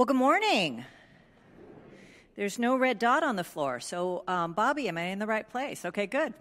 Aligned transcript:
Well, 0.00 0.06
good 0.06 0.16
morning. 0.16 0.86
There's 2.34 2.58
no 2.58 2.74
red 2.78 2.98
dot 2.98 3.22
on 3.22 3.36
the 3.36 3.44
floor. 3.44 3.80
So, 3.80 4.24
um, 4.26 4.54
Bobby, 4.54 4.88
am 4.88 4.96
I 4.96 5.02
in 5.02 5.18
the 5.18 5.26
right 5.26 5.46
place? 5.46 5.84
Okay, 5.84 6.06
good. 6.06 6.32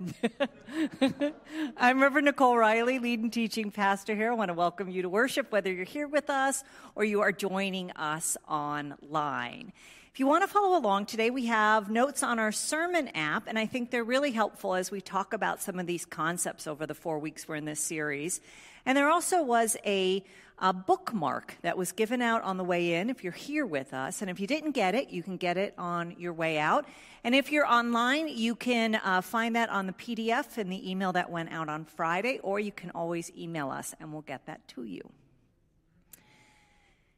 I'm 1.77 2.01
Reverend 2.01 2.23
Nicole 2.23 2.57
Riley, 2.57 2.99
lead 2.99 3.19
and 3.19 3.33
teaching 3.33 3.69
pastor 3.69 4.15
here. 4.15 4.31
I 4.31 4.35
want 4.35 4.47
to 4.47 4.53
welcome 4.53 4.89
you 4.89 5.01
to 5.01 5.09
worship, 5.09 5.51
whether 5.51 5.69
you're 5.69 5.83
here 5.83 6.07
with 6.07 6.29
us 6.29 6.63
or 6.95 7.03
you 7.03 7.19
are 7.19 7.33
joining 7.33 7.91
us 7.97 8.37
online. 8.47 9.73
If 10.13 10.21
you 10.21 10.25
want 10.25 10.43
to 10.43 10.47
follow 10.47 10.77
along 10.77 11.07
today, 11.07 11.29
we 11.29 11.47
have 11.47 11.91
notes 11.91 12.23
on 12.23 12.39
our 12.39 12.53
sermon 12.53 13.09
app, 13.09 13.47
and 13.47 13.59
I 13.59 13.65
think 13.65 13.91
they're 13.91 14.05
really 14.05 14.31
helpful 14.31 14.73
as 14.73 14.89
we 14.89 15.01
talk 15.01 15.33
about 15.33 15.61
some 15.61 15.79
of 15.79 15.85
these 15.85 16.05
concepts 16.05 16.65
over 16.65 16.87
the 16.87 16.95
four 16.95 17.19
weeks 17.19 17.45
we're 17.45 17.57
in 17.57 17.65
this 17.65 17.81
series. 17.81 18.39
And 18.85 18.97
there 18.97 19.09
also 19.09 19.43
was 19.43 19.77
a, 19.85 20.23
a, 20.57 20.73
bookmark 20.73 21.55
that 21.61 21.77
was 21.77 21.91
given 21.91 22.21
out 22.21 22.43
on 22.43 22.57
the 22.57 22.63
way 22.63 22.93
in 22.93 23.09
if 23.09 23.23
you're 23.23 23.33
here 23.33 23.65
with 23.65 23.93
us. 23.93 24.21
And 24.21 24.29
if 24.29 24.39
you 24.39 24.47
didn't 24.47 24.71
get 24.71 24.95
it, 24.95 25.09
you 25.09 25.23
can 25.23 25.37
get 25.37 25.57
it 25.57 25.73
on 25.77 26.15
your 26.17 26.33
way 26.33 26.57
out. 26.57 26.85
And 27.23 27.35
if 27.35 27.51
you're 27.51 27.67
online, 27.67 28.27
you 28.29 28.55
can 28.55 28.95
uh, 28.95 29.21
find 29.21 29.55
that 29.55 29.69
on 29.69 29.87
the 29.87 29.93
PDF 29.93 30.57
in 30.57 30.69
the 30.69 30.89
email 30.89 31.13
that 31.13 31.29
went 31.29 31.51
out 31.51 31.69
on 31.69 31.85
Friday, 31.85 32.39
or 32.41 32.59
you 32.59 32.71
can 32.71 32.91
always 32.91 33.31
email 33.37 33.69
us 33.69 33.93
and 33.99 34.11
we'll 34.11 34.21
get 34.21 34.45
that 34.45 34.67
to 34.69 34.83
you. 34.83 35.01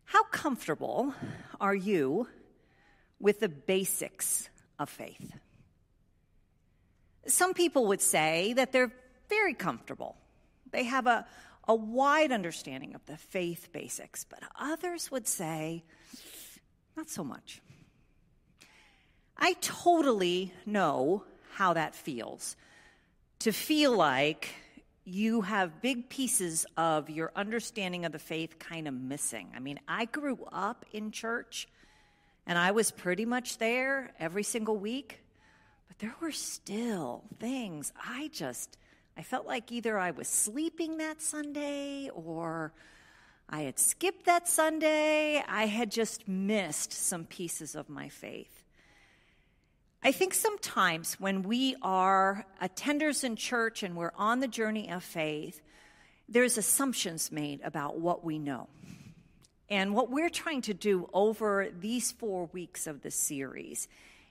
How 0.06 0.24
comfortable 0.24 1.14
are 1.62 1.76
you 1.76 2.28
with 3.20 3.40
the 3.40 3.48
basics 3.48 4.50
of 4.78 4.90
faith? 4.90 5.32
Some 7.28 7.54
people 7.54 7.88
would 7.88 8.02
say 8.02 8.54
that 8.54 8.72
they're 8.72 8.92
very 9.30 9.54
comfortable. 9.54 10.18
They 10.72 10.84
have 10.84 11.08
a, 11.08 11.26
a 11.72 11.76
wide 11.76 12.34
understanding 12.34 12.96
of 12.96 13.06
the 13.06 13.16
faith 13.16 13.70
basics, 13.72 14.26
but 14.26 14.40
others 14.60 15.10
would 15.10 15.26
say, 15.26 15.86
not 16.98 17.10
so 17.10 17.24
much. 17.24 17.62
I 19.38 19.54
totally 19.62 20.54
know 20.66 21.24
how 21.54 21.72
that 21.72 21.96
feels. 21.96 22.58
To 23.40 23.54
feel 23.54 23.96
like 23.96 24.50
you 25.06 25.42
have 25.44 25.82
big 25.82 26.10
pieces 26.10 26.66
of 26.76 27.10
your 27.10 27.32
understanding 27.38 28.04
of 28.04 28.12
the 28.12 28.20
faith 28.20 28.60
kind 28.60 28.86
of 28.86 28.94
missing. 28.94 29.48
I 29.56 29.60
mean, 29.60 29.80
I 29.88 30.04
grew 30.04 30.46
up 30.52 30.86
in 30.92 31.12
church 31.12 31.70
and 32.46 32.58
I 32.58 32.72
was 32.72 32.92
pretty 32.92 33.24
much 33.24 33.60
there 33.60 34.12
every 34.20 34.44
single 34.44 34.76
week, 34.76 35.22
but 35.88 36.00
there 36.00 36.16
were 36.20 36.34
still 36.34 37.24
things 37.40 37.94
I 37.98 38.30
just 38.34 38.78
I 39.18 39.24
felt 39.24 39.46
like 39.46 39.72
either 39.72 39.98
I 39.98 40.12
was 40.12 40.28
sleeping 40.28 40.98
that 40.98 41.22
Sunday 41.22 42.10
or 42.10 42.74
I 43.50 43.62
had 43.62 43.78
skipped 43.78 44.26
that 44.26 44.48
Sunday. 44.48 45.44
I 45.46 45.66
had 45.66 45.92
just 45.92 46.28
missed 46.28 46.94
some 46.94 47.26
pieces 47.26 47.76
of 47.76 47.90
my 47.90 48.08
faith. 48.10 48.64
I 50.04 50.12
think 50.12 50.34
sometimes 50.34 51.20
when 51.20 51.44
we 51.44 51.76
are 51.82 52.46
attenders 52.62 53.24
in 53.24 53.36
church 53.36 53.84
and 53.84 53.96
we're 53.96 54.14
on 54.16 54.40
the 54.40 54.48
journey 54.48 54.90
of 54.90 55.04
faith, 55.04 55.62
there's 56.28 56.58
assumptions 56.58 57.32
made 57.32 57.62
about 57.62 58.00
what 58.00 58.24
we 58.24 58.40
know. 58.40 58.68
And 59.70 59.94
what 59.94 60.10
we're 60.10 60.30
trying 60.30 60.62
to 60.64 60.74
do 60.74 61.10
over 61.14 61.68
these 61.78 62.12
four 62.12 62.50
weeks 62.52 62.88
of 62.88 63.02
the 63.02 63.12
series 63.12 63.88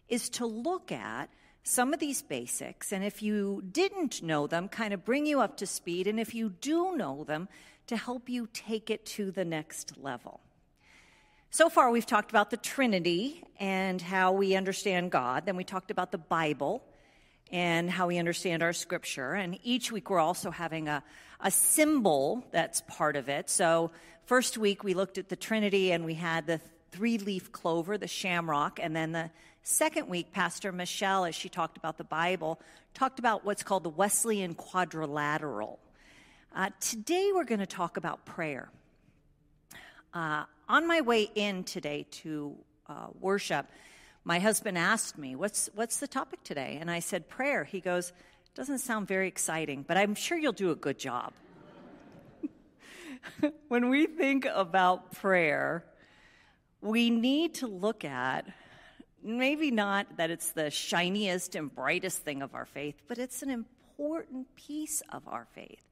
is 0.09 0.28
to 0.31 0.47
look 0.47 0.91
at 0.91 1.31
some 1.62 1.92
of 1.92 2.00
these 2.00 2.22
basics, 2.22 2.92
and 2.92 3.05
if 3.05 3.22
you 3.22 3.62
didn't 3.70 4.22
know 4.22 4.47
them, 4.47 4.69
kind 4.69 4.94
of 4.94 5.05
bring 5.05 5.27
you 5.27 5.41
up 5.41 5.56
to 5.58 5.66
speed, 5.66 6.06
and 6.06 6.19
if 6.19 6.34
you 6.34 6.50
do 6.61 6.97
know 6.97 7.25
them, 7.25 7.48
to 7.86 7.97
help 7.97 8.28
you 8.28 8.48
take 8.53 8.89
it 8.89 9.05
to 9.05 9.30
the 9.30 9.44
next 9.44 9.98
level. 9.98 10.41
So 11.50 11.69
far, 11.69 11.91
we've 11.91 12.06
talked 12.06 12.31
about 12.31 12.50
the 12.50 12.56
Trinity 12.56 13.42
and 13.58 14.00
how 14.00 14.31
we 14.31 14.55
understand 14.55 15.10
God. 15.10 15.47
Then 15.47 15.56
we 15.56 15.65
talked 15.65 15.91
about 15.91 16.12
the 16.12 16.19
Bible 16.19 16.84
and 17.50 17.91
how 17.91 18.06
we 18.06 18.19
understand 18.19 18.62
our 18.62 18.72
scripture. 18.72 19.32
And 19.32 19.59
each 19.65 19.91
week, 19.91 20.09
we're 20.09 20.21
also 20.21 20.53
having 20.53 20.87
a, 20.87 21.03
a 21.41 21.50
symbol 21.50 22.44
that's 22.53 22.82
part 22.82 23.16
of 23.16 23.28
it. 23.28 23.50
So, 23.50 23.91
first 24.27 24.56
week, 24.56 24.84
we 24.84 24.94
looked 24.94 25.19
at 25.19 25.28
the 25.28 25.34
Trinity 25.34 25.91
and 25.91 26.04
we 26.04 26.15
had 26.15 26.47
the 26.47 26.60
three 26.92 27.19
leaf 27.19 27.50
clover, 27.50 27.98
the 27.98 28.06
shamrock, 28.06 28.78
and 28.81 28.94
then 28.94 29.10
the 29.10 29.31
second 29.62 30.09
week, 30.09 30.32
Pastor 30.32 30.72
Michelle, 30.72 31.25
as 31.25 31.34
she 31.34 31.48
talked 31.48 31.76
about 31.76 31.98
the 31.98 32.04
Bible, 32.04 32.60
talked 32.94 33.19
about 33.19 33.44
what's 33.44 33.62
called 33.62 33.84
the 33.84 33.91
Wesleyan 33.91 34.54
quadrilateral. 34.54 35.78
Uh, 36.54 36.71
today, 36.81 37.31
we're 37.34 37.44
going 37.44 37.60
to 37.60 37.66
talk 37.66 37.97
about 37.97 38.25
prayer. 38.25 38.71
Uh, 40.12 40.44
on 40.69 40.87
my 40.87 41.00
way 41.00 41.31
in 41.34 41.65
today 41.65 42.06
to 42.10 42.56
uh, 42.88 43.06
worship, 43.21 43.66
my 44.25 44.38
husband 44.38 44.76
asked 44.76 45.16
me, 45.16 45.37
what's, 45.37 45.71
what's 45.75 45.98
the 45.98 46.09
topic 46.09 46.42
today? 46.42 46.78
And 46.81 46.91
I 46.91 47.00
said, 47.00 47.28
prayer. 47.28 47.65
He 47.65 47.81
goes, 47.81 48.12
Doesn't 48.54 48.78
sound 48.78 49.06
very 49.06 49.28
exciting, 49.28 49.84
but 49.87 49.97
I'm 49.97 50.15
sure 50.15 50.37
you'll 50.37 50.53
do 50.53 50.71
a 50.71 50.77
good 50.77 50.98
job. 50.98 51.32
when 53.69 53.88
we 53.88 54.06
think 54.06 54.47
about 54.53 55.12
prayer, 55.12 55.84
we 56.81 57.10
need 57.10 57.54
to 57.54 57.66
look 57.66 58.04
at 58.04 58.47
maybe 59.22 59.70
not 59.70 60.16
that 60.16 60.31
it's 60.31 60.53
the 60.53 60.70
shiniest 60.70 61.54
and 61.54 61.75
brightest 61.75 62.19
thing 62.19 62.42
of 62.42 62.54
our 62.54 62.64
faith, 62.64 62.97
but 63.08 63.19
it's 63.19 63.42
an 63.42 63.50
important 63.50 64.54
piece 64.54 65.03
of 65.10 65.26
our 65.26 65.47
faith. 65.54 65.82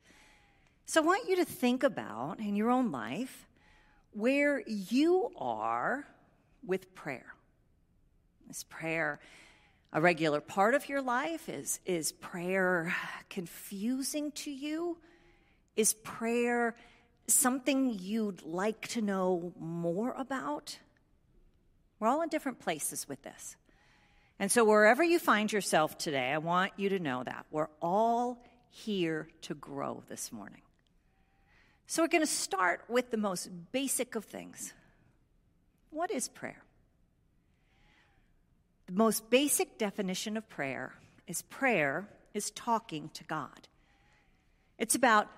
So 0.86 1.02
I 1.02 1.04
want 1.04 1.28
you 1.28 1.36
to 1.36 1.44
think 1.44 1.82
about 1.82 2.40
in 2.40 2.56
your 2.56 2.70
own 2.70 2.90
life 2.90 3.46
where 4.12 4.62
you 4.66 5.30
are 5.36 6.06
with 6.66 6.94
prayer. 6.94 7.34
Is 8.48 8.64
prayer 8.64 9.20
a 9.92 10.00
regular 10.00 10.40
part 10.40 10.74
of 10.74 10.88
your 10.88 11.02
life? 11.02 11.48
Is, 11.48 11.80
is 11.84 12.12
prayer 12.12 12.94
confusing 13.28 14.32
to 14.32 14.50
you? 14.50 14.98
Is 15.76 15.92
prayer 15.92 16.74
something 17.26 17.98
you'd 18.00 18.42
like 18.42 18.88
to 18.88 19.02
know 19.02 19.52
more 19.58 20.12
about? 20.12 20.78
We're 22.00 22.08
all 22.08 22.22
in 22.22 22.28
different 22.28 22.60
places 22.60 23.08
with 23.08 23.22
this. 23.22 23.56
And 24.38 24.52
so, 24.52 24.64
wherever 24.64 25.02
you 25.02 25.18
find 25.18 25.52
yourself 25.52 25.98
today, 25.98 26.30
I 26.30 26.38
want 26.38 26.72
you 26.76 26.90
to 26.90 26.98
know 27.00 27.24
that 27.24 27.46
we're 27.50 27.68
all 27.82 28.44
here 28.70 29.28
to 29.42 29.54
grow 29.54 30.04
this 30.08 30.30
morning. 30.30 30.62
So, 31.86 32.02
we're 32.02 32.08
going 32.08 32.22
to 32.22 32.26
start 32.26 32.82
with 32.88 33.10
the 33.10 33.16
most 33.16 33.50
basic 33.72 34.14
of 34.14 34.24
things. 34.24 34.72
What 35.90 36.12
is 36.12 36.28
prayer? 36.28 36.62
The 38.86 38.92
most 38.92 39.28
basic 39.28 39.76
definition 39.76 40.36
of 40.36 40.48
prayer 40.48 40.94
is 41.26 41.42
prayer 41.42 42.08
is 42.32 42.50
talking 42.52 43.10
to 43.14 43.24
God. 43.24 43.68
It's 44.78 44.94
about 44.94 45.28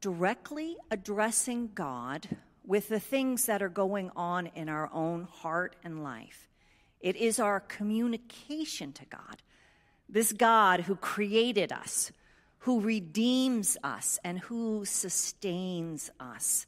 directly 0.00 0.76
addressing 0.90 1.70
God 1.74 2.28
with 2.64 2.88
the 2.88 3.00
things 3.00 3.46
that 3.46 3.62
are 3.62 3.68
going 3.68 4.10
on 4.14 4.46
in 4.54 4.68
our 4.68 4.90
own 4.92 5.24
heart 5.24 5.76
and 5.84 6.02
life. 6.02 6.48
It 7.00 7.16
is 7.16 7.40
our 7.40 7.60
communication 7.60 8.92
to 8.92 9.04
God. 9.06 9.42
This 10.08 10.32
God 10.32 10.80
who 10.80 10.94
created 10.96 11.72
us, 11.72 12.12
who 12.58 12.80
redeems 12.80 13.76
us, 13.82 14.20
and 14.22 14.38
who 14.38 14.84
sustains 14.84 16.10
us. 16.20 16.66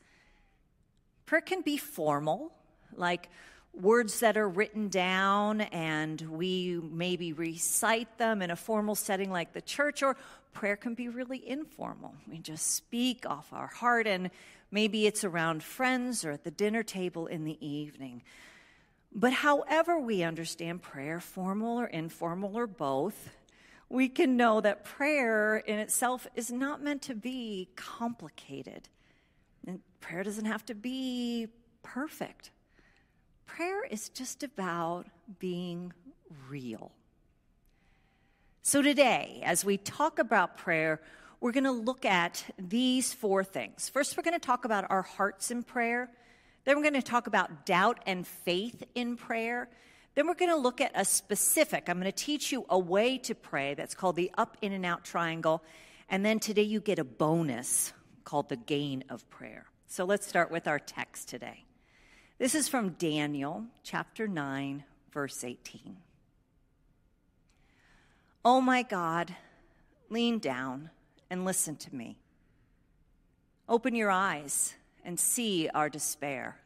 Prayer 1.27 1.43
can 1.43 1.61
be 1.61 1.77
formal, 1.77 2.53
like 2.97 3.29
words 3.73 4.21
that 4.21 4.37
are 4.37 4.49
written 4.49 4.89
down 4.89 5.61
and 5.61 6.21
we 6.21 6.81
maybe 6.81 7.33
recite 7.33 8.19
them 8.19 8.41
in 8.41 8.51
a 8.51 8.57
formal 8.57 8.95
setting 8.95 9.31
like 9.31 9.53
the 9.53 9.61
church, 9.63 10.03
or 10.03 10.17
prayer 10.53 10.77
can 10.77 10.95
be 10.95 11.09
really 11.09 11.49
informal. 11.49 12.15
We 12.29 12.39
just 12.39 12.75
speak 12.75 13.27
off 13.27 13.53
our 13.53 13.67
heart, 13.67 14.07
and 14.07 14.31
maybe 14.75 15.07
it's 15.07 15.23
around 15.23 15.63
friends 15.63 16.25
or 16.25 16.33
at 16.33 16.43
the 16.43 16.51
dinner 16.51 16.83
table 16.83 17.29
in 17.29 17.45
the 17.45 17.65
evening. 17.65 18.25
But 19.15 19.33
however 19.33 20.01
we 20.01 20.25
understand 20.25 20.83
prayer, 20.83 21.21
formal 21.21 21.79
or 21.79 21.87
informal 21.87 22.59
or 22.59 22.67
both, 22.67 23.31
we 23.89 24.09
can 24.09 24.37
know 24.37 24.61
that 24.61 24.85
prayer 24.85 25.59
in 25.59 25.79
itself 25.79 26.27
is 26.35 26.51
not 26.51 26.83
meant 26.83 27.03
to 27.03 27.15
be 27.15 27.69
complicated. 27.77 28.89
And 29.65 29.79
prayer 30.01 30.25
doesn't 30.25 30.47
have 30.47 30.67
to 30.67 30.75
be 30.75 31.47
perfect. 31.85 32.51
Prayer 33.47 33.85
is 33.85 34.09
just 34.09 34.43
about 34.43 35.07
being 35.39 35.93
real. 36.49 36.91
So, 38.63 38.83
today, 38.83 39.41
as 39.45 39.65
we 39.65 39.77
talk 39.77 40.19
about 40.19 40.57
prayer, 40.57 41.01
we're 41.45 41.53
going 41.53 41.65
to 41.65 41.73
look 41.73 42.07
at 42.07 42.43
these 42.59 43.13
four 43.13 43.45
things. 43.45 43.91
First, 43.91 44.17
we're 44.17 44.23
going 44.23 44.33
to 44.33 44.47
talk 44.47 44.65
about 44.65 44.91
our 44.91 45.03
hearts 45.03 45.51
in 45.51 45.63
prayer. 45.63 46.09
Then, 46.65 46.75
we're 46.75 46.91
going 46.91 46.95
to 46.95 47.03
talk 47.03 47.27
about 47.27 47.67
doubt 47.67 48.01
and 48.07 48.27
faith 48.27 48.83
in 48.95 49.19
prayer. 49.19 49.69
Then, 50.15 50.27
we're 50.27 50.37
going 50.37 50.53
to 50.53 50.57
look 50.57 50.81
at 50.81 50.93
a 50.95 51.05
specific, 51.05 51.91
I'm 51.91 52.01
going 52.01 52.11
to 52.11 52.13
teach 52.13 52.51
you 52.51 52.65
a 52.71 52.79
way 52.79 53.19
to 53.19 53.35
pray 53.35 53.75
that's 53.75 53.95
called 53.95 54.17
the 54.17 54.31
up, 54.39 54.57
in, 54.63 54.73
and 54.73 54.87
out 54.87 55.05
triangle. 55.05 55.63
And 56.09 56.25
then 56.25 56.39
today, 56.39 56.63
you 56.63 56.81
get 56.81 56.99
a 56.99 57.05
bonus 57.05 57.93
called 58.25 58.49
the 58.49 58.57
gain 58.57 59.05
of 59.11 59.29
prayer. 59.29 59.67
So, 59.87 60.07
let's 60.07 60.27
start 60.27 60.51
with 60.51 60.67
our 60.67 60.79
text 60.79 61.29
today. 61.29 61.67
This 62.39 62.55
is 62.55 62.69
from 62.69 62.93
Daniel 62.93 63.65
chapter 63.83 64.27
9, 64.27 64.83
verse 65.13 65.45
18. 65.45 65.99
Oh 68.47 68.63
my 68.63 68.83
God, 68.83 69.37
lean 70.09 70.39
down 70.39 70.89
and 71.31 71.45
listen 71.45 71.77
to 71.77 71.95
me. 71.95 72.17
Open 73.69 73.95
your 73.95 74.11
eyes 74.11 74.75
and 75.05 75.19
see 75.19 75.69
our 75.75 75.89
despair. 75.89 76.57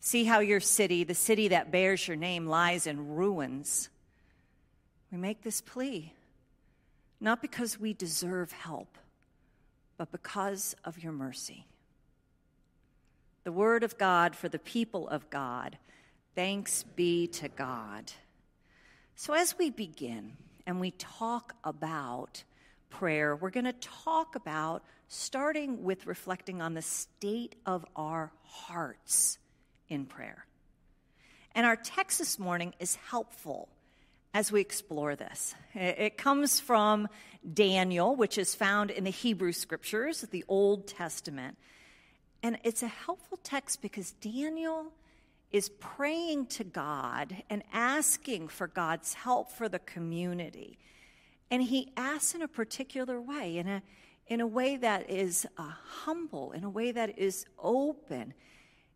See 0.00 0.24
how 0.24 0.40
your 0.40 0.60
city, 0.60 1.04
the 1.04 1.14
city 1.14 1.48
that 1.48 1.70
bears 1.70 2.06
your 2.06 2.16
name, 2.16 2.46
lies 2.46 2.86
in 2.86 3.14
ruins. 3.14 3.88
We 5.10 5.18
make 5.18 5.42
this 5.42 5.60
plea 5.60 6.14
not 7.20 7.42
because 7.42 7.78
we 7.78 7.92
deserve 7.92 8.50
help, 8.52 8.96
but 9.98 10.10
because 10.10 10.74
of 10.84 11.02
your 11.02 11.12
mercy. 11.12 11.66
The 13.44 13.52
word 13.52 13.82
of 13.84 13.98
God 13.98 14.34
for 14.34 14.48
the 14.48 14.58
people 14.58 15.08
of 15.08 15.28
God. 15.28 15.76
Thanks 16.34 16.82
be 16.82 17.26
to 17.28 17.48
God. 17.48 18.12
So, 19.14 19.34
as 19.34 19.58
we 19.58 19.68
begin 19.70 20.36
and 20.66 20.80
we 20.80 20.92
talk 20.92 21.54
about 21.62 22.44
prayer, 22.90 23.34
we're 23.36 23.50
going 23.50 23.64
to 23.64 23.72
talk 23.72 24.34
about 24.34 24.84
starting 25.08 25.82
with 25.82 26.06
reflecting 26.06 26.60
on 26.60 26.74
the 26.74 26.82
state 26.82 27.56
of 27.64 27.84
our 27.96 28.32
hearts 28.42 29.38
in 29.88 30.04
prayer. 30.04 30.44
And 31.54 31.66
our 31.66 31.76
text 31.76 32.18
this 32.18 32.38
morning 32.38 32.74
is 32.78 32.94
helpful 32.96 33.68
as 34.32 34.52
we 34.52 34.60
explore 34.60 35.16
this. 35.16 35.54
It 35.74 36.16
comes 36.16 36.60
from 36.60 37.08
Daniel, 37.54 38.14
which 38.14 38.38
is 38.38 38.54
found 38.54 38.90
in 38.90 39.04
the 39.04 39.10
Hebrew 39.10 39.52
scriptures, 39.52 40.20
the 40.30 40.44
Old 40.46 40.86
Testament. 40.86 41.56
And 42.42 42.58
it's 42.62 42.82
a 42.82 42.88
helpful 42.88 43.38
text 43.42 43.82
because 43.82 44.12
Daniel 44.12 44.92
is 45.50 45.68
praying 45.80 46.46
to 46.46 46.64
God 46.64 47.42
and 47.50 47.64
asking 47.72 48.48
for 48.48 48.68
God's 48.68 49.14
help 49.14 49.50
for 49.50 49.68
the 49.68 49.80
community. 49.80 50.78
And 51.50 51.62
he 51.62 51.92
asks 51.96 52.34
in 52.34 52.42
a 52.42 52.48
particular 52.48 53.20
way, 53.20 53.58
in 53.58 53.66
a, 53.68 53.82
in 54.28 54.40
a 54.40 54.46
way 54.46 54.76
that 54.76 55.10
is 55.10 55.46
uh, 55.58 55.72
humble, 56.04 56.52
in 56.52 56.62
a 56.62 56.70
way 56.70 56.92
that 56.92 57.18
is 57.18 57.44
open. 57.58 58.34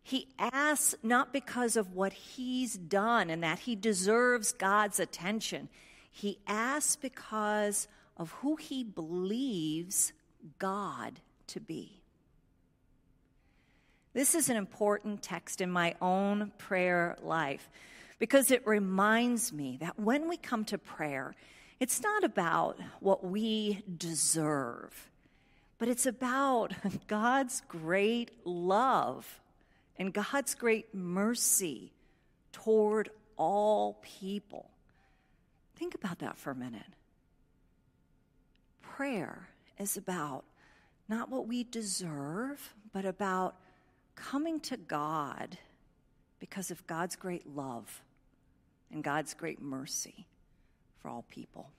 He 0.01 0.29
asks 0.39 0.95
not 1.03 1.33
because 1.33 1.75
of 1.75 1.93
what 1.93 2.13
he's 2.13 2.75
done 2.75 3.29
and 3.29 3.43
that 3.43 3.59
he 3.59 3.75
deserves 3.75 4.53
God's 4.53 4.99
attention. 4.99 5.67
He 6.11 6.39
asks 6.47 6.95
because 6.95 7.87
of 8.15 8.31
who 8.31 8.55
he 8.55 8.83
believes 8.83 10.13
God 10.59 11.19
to 11.47 11.59
be. 11.59 12.01
This 14.13 14.33
is 14.33 14.47
an 14.47 14.55
important 14.55 15.21
text 15.21 15.59
in 15.59 15.69
my 15.69 15.95
own 16.01 16.53
prayer 16.57 17.17
life 17.21 17.69
because 18.17 18.49
it 18.49 18.65
reminds 18.65 19.51
me 19.51 19.77
that 19.81 19.99
when 19.99 20.29
we 20.29 20.37
come 20.37 20.63
to 20.65 20.77
prayer, 20.77 21.35
it's 21.79 22.01
not 22.01 22.23
about 22.23 22.79
what 22.99 23.23
we 23.23 23.83
deserve, 23.97 25.09
but 25.77 25.87
it's 25.87 26.05
about 26.05 26.73
God's 27.07 27.61
great 27.67 28.31
love 28.45 29.41
and 29.97 30.13
God's 30.13 30.55
great 30.55 30.93
mercy 30.93 31.91
toward 32.51 33.09
all 33.37 33.99
people. 34.01 34.69
Think 35.75 35.95
about 35.95 36.19
that 36.19 36.37
for 36.37 36.51
a 36.51 36.55
minute. 36.55 36.83
Prayer 38.81 39.49
is 39.77 39.97
about 39.97 40.45
not 41.09 41.29
what 41.29 41.47
we 41.47 41.65
deserve, 41.65 42.73
but 42.93 43.03
about 43.03 43.55
coming 44.15 44.61
to 44.61 44.77
God 44.77 45.57
because 46.39 46.71
of 46.71 46.87
God's 46.87 47.17
great 47.17 47.53
love 47.53 48.01
and 48.89 49.03
God's 49.03 49.33
great 49.33 49.61
mercy 49.61 50.25
for 51.05 51.09
all 51.11 51.25
people. 51.29 51.69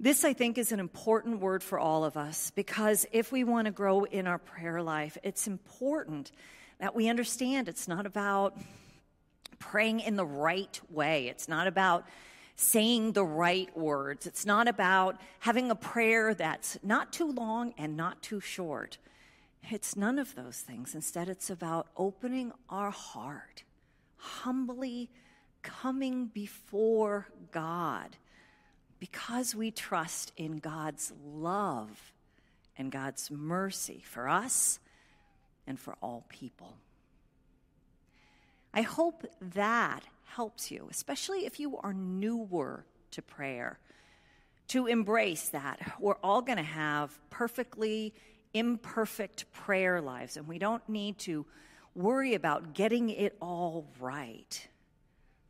This, 0.00 0.24
I 0.24 0.32
think, 0.32 0.58
is 0.58 0.72
an 0.72 0.80
important 0.80 1.38
word 1.38 1.62
for 1.62 1.78
all 1.78 2.04
of 2.04 2.16
us 2.16 2.50
because 2.56 3.06
if 3.12 3.30
we 3.30 3.44
want 3.44 3.66
to 3.66 3.70
grow 3.70 4.02
in 4.02 4.26
our 4.26 4.38
prayer 4.38 4.82
life, 4.82 5.16
it's 5.22 5.46
important 5.46 6.32
that 6.80 6.96
we 6.96 7.08
understand 7.08 7.68
it's 7.68 7.86
not 7.86 8.04
about 8.04 8.58
praying 9.60 10.00
in 10.00 10.16
the 10.16 10.26
right 10.26 10.80
way. 10.90 11.28
It's 11.28 11.46
not 11.46 11.68
about 11.68 12.04
saying 12.56 13.12
the 13.12 13.24
right 13.24 13.70
words. 13.78 14.26
It's 14.26 14.44
not 14.44 14.66
about 14.66 15.20
having 15.38 15.70
a 15.70 15.76
prayer 15.76 16.34
that's 16.34 16.78
not 16.82 17.12
too 17.12 17.30
long 17.30 17.74
and 17.78 17.96
not 17.96 18.22
too 18.22 18.40
short. 18.40 18.98
It's 19.70 19.94
none 19.94 20.18
of 20.18 20.34
those 20.34 20.62
things. 20.62 20.96
Instead, 20.96 21.28
it's 21.28 21.48
about 21.48 21.86
opening 21.96 22.50
our 22.68 22.90
heart, 22.90 23.62
humbly 24.16 25.10
coming 25.62 26.26
before 26.26 27.28
God 27.50 28.16
because 28.98 29.54
we 29.54 29.70
trust 29.70 30.32
in 30.36 30.58
God's 30.58 31.12
love 31.24 32.12
and 32.76 32.90
God's 32.90 33.30
mercy 33.30 34.02
for 34.04 34.28
us 34.28 34.78
and 35.66 35.78
for 35.78 35.96
all 36.00 36.24
people. 36.28 36.76
I 38.72 38.82
hope 38.82 39.24
that 39.54 40.00
helps 40.24 40.70
you, 40.70 40.88
especially 40.90 41.46
if 41.46 41.58
you 41.58 41.78
are 41.78 41.92
newer 41.92 42.84
to 43.12 43.22
prayer, 43.22 43.78
to 44.68 44.86
embrace 44.86 45.48
that. 45.48 45.94
We're 45.98 46.18
all 46.22 46.42
going 46.42 46.58
to 46.58 46.64
have 46.64 47.18
perfectly 47.30 48.14
imperfect 48.54 49.50
prayer 49.52 50.00
lives, 50.00 50.36
and 50.36 50.46
we 50.46 50.58
don't 50.58 50.86
need 50.88 51.18
to 51.20 51.46
worry 51.94 52.34
about 52.34 52.74
getting 52.74 53.10
it 53.10 53.36
all 53.40 53.86
right. 53.98 54.68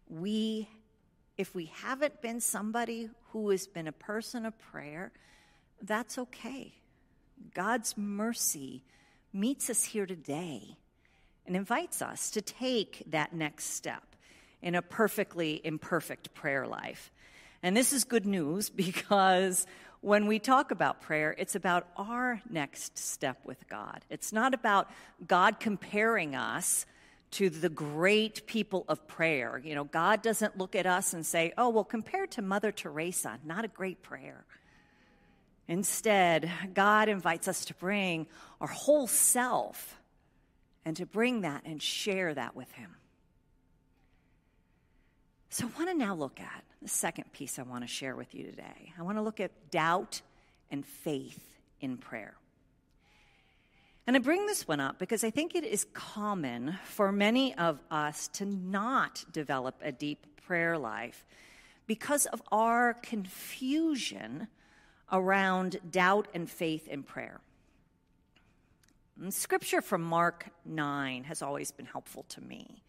We 0.09 0.69
if 1.39 1.55
we 1.55 1.67
haven't 1.67 2.21
been 2.21 2.41
somebody 2.41 3.09
who 3.31 3.51
has 3.51 3.69
been 3.69 3.87
a 3.87 3.93
person 3.93 4.45
of 4.45 4.59
prayer, 4.59 5.13
that's 5.81 6.19
okay. 6.19 6.75
God's 7.55 7.97
mercy 7.97 8.83
meets 9.33 9.71
us 9.71 9.85
here 9.85 10.05
today 10.05 10.77
and 11.47 11.55
invites 11.55 12.03
us 12.03 12.31
to 12.33 12.43
take 12.43 13.05
that 13.07 13.33
next 13.33 13.67
step 13.67 14.03
in 14.61 14.75
a 14.75 14.83
perfectly 14.83 15.61
imperfect 15.63 16.35
prayer 16.35 16.67
life. 16.67 17.13
And 17.63 17.77
this 17.77 17.93
is 17.93 18.03
good 18.03 18.27
news 18.27 18.69
because 18.71 19.65
when 20.01 20.27
we 20.27 20.41
talk 20.41 20.73
about 20.73 21.01
prayer, 21.01 21.35
it's 21.39 21.55
about 21.55 21.89
our 21.97 22.43
next 22.51 22.99
step 22.99 23.39
with 23.45 23.69
God. 23.69 24.05
It's 24.11 24.33
not 24.33 24.55
about 24.55 24.91
God 25.27 25.61
comparing 25.61 26.35
us 26.35 26.85
to 27.33 27.51
the 27.51 27.69
great 27.69 28.47
people 28.47 28.85
of 28.89 29.07
prayer. 29.07 29.61
You 29.63 29.75
know, 29.75 29.85
God 29.85 30.23
doesn't 30.23 30.57
look 30.57 30.75
at 30.75 30.87
us 30.87 31.13
and 31.13 31.25
say, 31.25 31.53
oh, 31.59 31.69
well, 31.69 31.85
compared 31.85 32.31
to 32.33 32.43
Mother 32.43 32.73
Teresa, 32.73 33.39
not 33.45 33.65
a 33.65 33.69
great 33.69 34.03
prayer. 34.03 34.45
Instead, 35.67 36.51
God 36.73 37.09
invites 37.09 37.47
us 37.47 37.67
to 37.67 37.75
bring 37.75 38.27
our 38.61 38.69
whole 38.69 39.07
self 39.07 40.01
and 40.85 40.97
to 40.97 41.05
bring 41.05 41.43
that 41.43 41.63
and 41.67 41.83
share 41.83 42.33
that 42.33 42.57
with 42.57 42.73
Him. 42.73 42.97
So, 45.51 45.67
I 45.67 45.79
want 45.79 45.91
to 45.91 45.97
now 45.97 46.15
look 46.15 46.41
at 46.41 46.65
the 46.81 46.89
second 46.89 47.33
piece 47.33 47.59
I 47.59 47.63
want 47.63 47.85
to 47.85 47.89
share 47.89 48.17
with 48.17 48.35
you 48.35 48.45
today. 48.45 48.93
I 48.99 49.03
want 49.03 49.19
to 49.19 49.23
look 49.23 49.41
at 49.41 49.71
doubt 49.71 50.23
and 50.71 50.85
faith 50.85 51.41
in 51.81 51.99
prayer. 51.99 52.35
And 54.09 54.17
I 54.17 54.21
bring 54.21 54.47
this 54.47 54.67
one 54.67 54.81
up 54.81 54.99
because 54.99 55.23
I 55.23 55.29
think 55.29 55.55
it 55.55 55.65
is 55.65 55.85
common 55.93 56.79
for 56.87 57.13
many 57.13 57.55
of 57.57 57.79
us 57.91 58.29
to 58.29 58.47
not 58.47 59.23
develop 59.31 59.75
a 59.83 59.93
deep 59.93 60.27
prayer 60.47 60.79
life 60.79 61.27
because 61.87 62.25
of 62.25 62.41
our 62.51 62.95
confusion 62.95 64.49
around 65.13 65.77
doubt 65.91 66.27
and 66.33 66.49
faith 66.49 66.89
in 66.89 67.03
prayer. 67.03 67.43
And 69.21 69.35
scripture 69.35 69.83
from 69.83 70.01
Mark 70.05 70.49
9 70.65 71.25
has 71.25 71.43
always 71.43 71.71
been 71.71 71.85
helpful 71.85 72.25
to 72.31 72.41
me. 72.41 72.83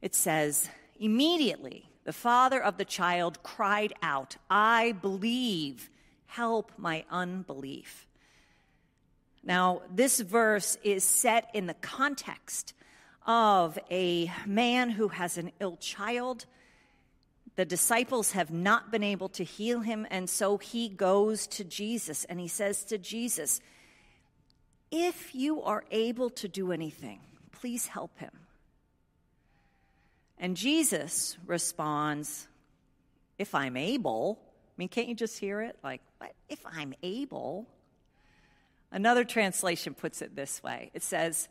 It 0.00 0.16
says, 0.16 0.68
Immediately 0.98 1.88
the 2.02 2.12
father 2.12 2.60
of 2.60 2.78
the 2.78 2.84
child 2.84 3.44
cried 3.44 3.92
out, 4.02 4.38
I 4.50 4.90
believe, 4.90 5.88
help 6.26 6.72
my 6.76 7.04
unbelief. 7.12 8.08
Now, 9.44 9.82
this 9.92 10.20
verse 10.20 10.78
is 10.84 11.02
set 11.02 11.50
in 11.52 11.66
the 11.66 11.74
context 11.74 12.74
of 13.26 13.78
a 13.90 14.30
man 14.46 14.90
who 14.90 15.08
has 15.08 15.36
an 15.36 15.52
ill 15.60 15.76
child. 15.76 16.46
The 17.56 17.64
disciples 17.64 18.32
have 18.32 18.50
not 18.50 18.90
been 18.90 19.02
able 19.02 19.28
to 19.30 19.44
heal 19.44 19.80
him, 19.80 20.06
and 20.10 20.30
so 20.30 20.58
he 20.58 20.88
goes 20.88 21.46
to 21.48 21.64
Jesus 21.64 22.24
and 22.24 22.38
he 22.38 22.48
says 22.48 22.84
to 22.84 22.98
Jesus, 22.98 23.60
If 24.90 25.34
you 25.34 25.62
are 25.62 25.84
able 25.90 26.30
to 26.30 26.48
do 26.48 26.72
anything, 26.72 27.20
please 27.50 27.86
help 27.86 28.18
him. 28.18 28.32
And 30.38 30.56
Jesus 30.56 31.36
responds, 31.46 32.46
If 33.38 33.54
I'm 33.54 33.76
able. 33.76 34.38
I 34.42 34.74
mean, 34.78 34.88
can't 34.88 35.08
you 35.08 35.14
just 35.14 35.38
hear 35.38 35.60
it? 35.60 35.76
Like, 35.84 36.00
what? 36.18 36.32
If 36.48 36.60
I'm 36.64 36.94
able. 37.02 37.66
Another 38.92 39.24
translation 39.24 39.94
puts 39.94 40.20
it 40.20 40.36
this 40.36 40.62
way 40.62 40.90
it 40.92 41.02
says, 41.02 41.48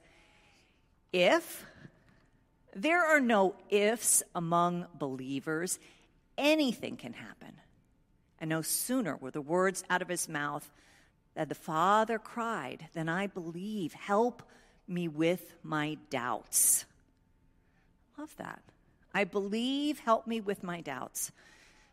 If 1.12 1.66
there 2.74 3.04
are 3.04 3.20
no 3.20 3.56
ifs 3.70 4.24
among 4.34 4.86
believers, 4.94 5.80
anything 6.38 6.96
can 6.96 7.14
happen. 7.14 7.60
And 8.40 8.50
no 8.50 8.62
sooner 8.62 9.16
were 9.18 9.32
the 9.32 9.42
words 9.42 9.84
out 9.90 10.02
of 10.02 10.08
his 10.08 10.30
mouth 10.30 10.70
that 11.36 11.50
the 11.50 11.56
Father 11.56 12.20
cried, 12.20 12.88
Then 12.94 13.10
I 13.10 13.28
believe, 13.28 13.94
help 13.94 14.44
me 14.88 15.08
with 15.08 15.54
my 15.64 15.98
doubts. 16.10 16.86
Love 18.18 18.36
that. 18.38 18.62
I 19.14 19.24
believe, 19.24 20.00
help 20.00 20.28
me 20.28 20.42
with 20.42 20.64
my 20.64 20.82
doubts. 20.82 21.32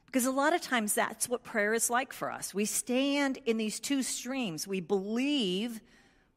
Because 0.08 0.24
a 0.24 0.30
lot 0.30 0.54
of 0.54 0.62
times 0.62 0.94
that's 0.94 1.28
what 1.28 1.44
prayer 1.44 1.74
is 1.74 1.90
like 1.90 2.14
for 2.14 2.32
us. 2.32 2.54
We 2.54 2.64
stand 2.64 3.38
in 3.44 3.58
these 3.58 3.78
two 3.78 4.02
streams. 4.02 4.66
We 4.66 4.80
believe, 4.80 5.82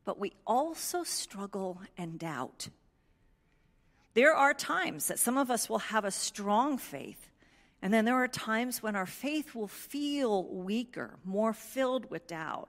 but 0.03 0.19
we 0.19 0.33
also 0.45 1.03
struggle 1.03 1.81
and 1.97 2.19
doubt. 2.19 2.67
There 4.13 4.35
are 4.35 4.53
times 4.53 5.07
that 5.07 5.19
some 5.19 5.37
of 5.37 5.49
us 5.49 5.69
will 5.69 5.79
have 5.79 6.03
a 6.03 6.11
strong 6.11 6.77
faith, 6.77 7.29
and 7.81 7.93
then 7.93 8.03
there 8.03 8.21
are 8.21 8.27
times 8.27 8.83
when 8.83 8.97
our 8.97 9.05
faith 9.05 9.55
will 9.55 9.69
feel 9.69 10.43
weaker, 10.47 11.17
more 11.23 11.53
filled 11.53 12.11
with 12.11 12.27
doubt. 12.27 12.67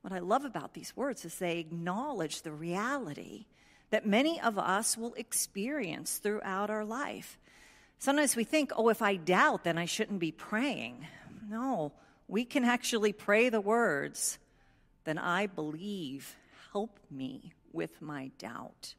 What 0.00 0.12
I 0.12 0.18
love 0.18 0.44
about 0.44 0.74
these 0.74 0.96
words 0.96 1.24
is 1.24 1.36
they 1.36 1.60
acknowledge 1.60 2.42
the 2.42 2.52
reality 2.52 3.46
that 3.90 4.06
many 4.06 4.40
of 4.40 4.58
us 4.58 4.98
will 4.98 5.14
experience 5.14 6.18
throughout 6.18 6.68
our 6.68 6.84
life. 6.84 7.38
Sometimes 7.98 8.36
we 8.36 8.44
think, 8.44 8.72
oh, 8.76 8.88
if 8.88 9.02
I 9.02 9.16
doubt, 9.16 9.64
then 9.64 9.78
I 9.78 9.86
shouldn't 9.86 10.20
be 10.20 10.32
praying. 10.32 11.06
No, 11.48 11.92
we 12.28 12.44
can 12.44 12.64
actually 12.64 13.12
pray 13.12 13.48
the 13.48 13.60
words, 13.60 14.38
then 15.04 15.18
I 15.18 15.46
believe, 15.46 16.36
help 16.72 16.98
me 17.10 17.52
with 17.72 18.02
my 18.02 18.30
doubt. 18.38 18.94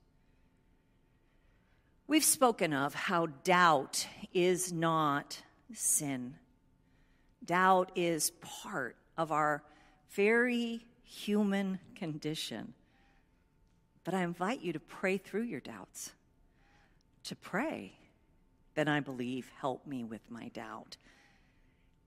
We've 2.08 2.24
spoken 2.24 2.74
of 2.74 2.94
how 2.94 3.28
doubt 3.44 4.08
is 4.34 4.72
not 4.72 5.42
sin. 5.74 6.36
Doubt 7.44 7.92
is 7.96 8.32
part 8.42 8.96
of 9.18 9.32
our 9.32 9.64
very 10.12 10.86
human 11.04 11.80
condition. 11.96 12.74
But 14.06 14.14
I 14.14 14.24
invite 14.24 14.62
you 14.62 14.72
to 14.72 14.80
pray 14.80 15.18
through 15.18 15.44
your 15.44 15.60
doubts, 15.60 16.14
to 17.26 17.36
pray, 17.36 17.94
then 18.78 18.88
I 18.88 19.00
believe, 19.00 19.50
help 19.60 19.88
me 19.88 20.04
with 20.04 20.22
my 20.30 20.50
doubt. 20.50 20.98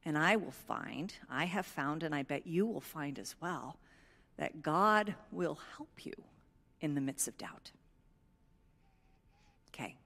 And 0.04 0.16
I 0.16 0.36
will 0.36 0.52
find, 0.52 1.12
I 1.28 1.46
have 1.46 1.66
found, 1.66 2.04
and 2.04 2.14
I 2.14 2.22
bet 2.22 2.46
you 2.46 2.64
will 2.64 2.80
find 2.80 3.18
as 3.18 3.34
well, 3.42 3.76
that 4.36 4.62
God 4.62 5.16
will 5.32 5.58
help 5.76 6.06
you 6.06 6.12
in 6.80 6.94
the 6.94 7.00
midst 7.00 7.26
of 7.26 7.36
doubt. 7.36 7.72
Okay. 9.74 9.96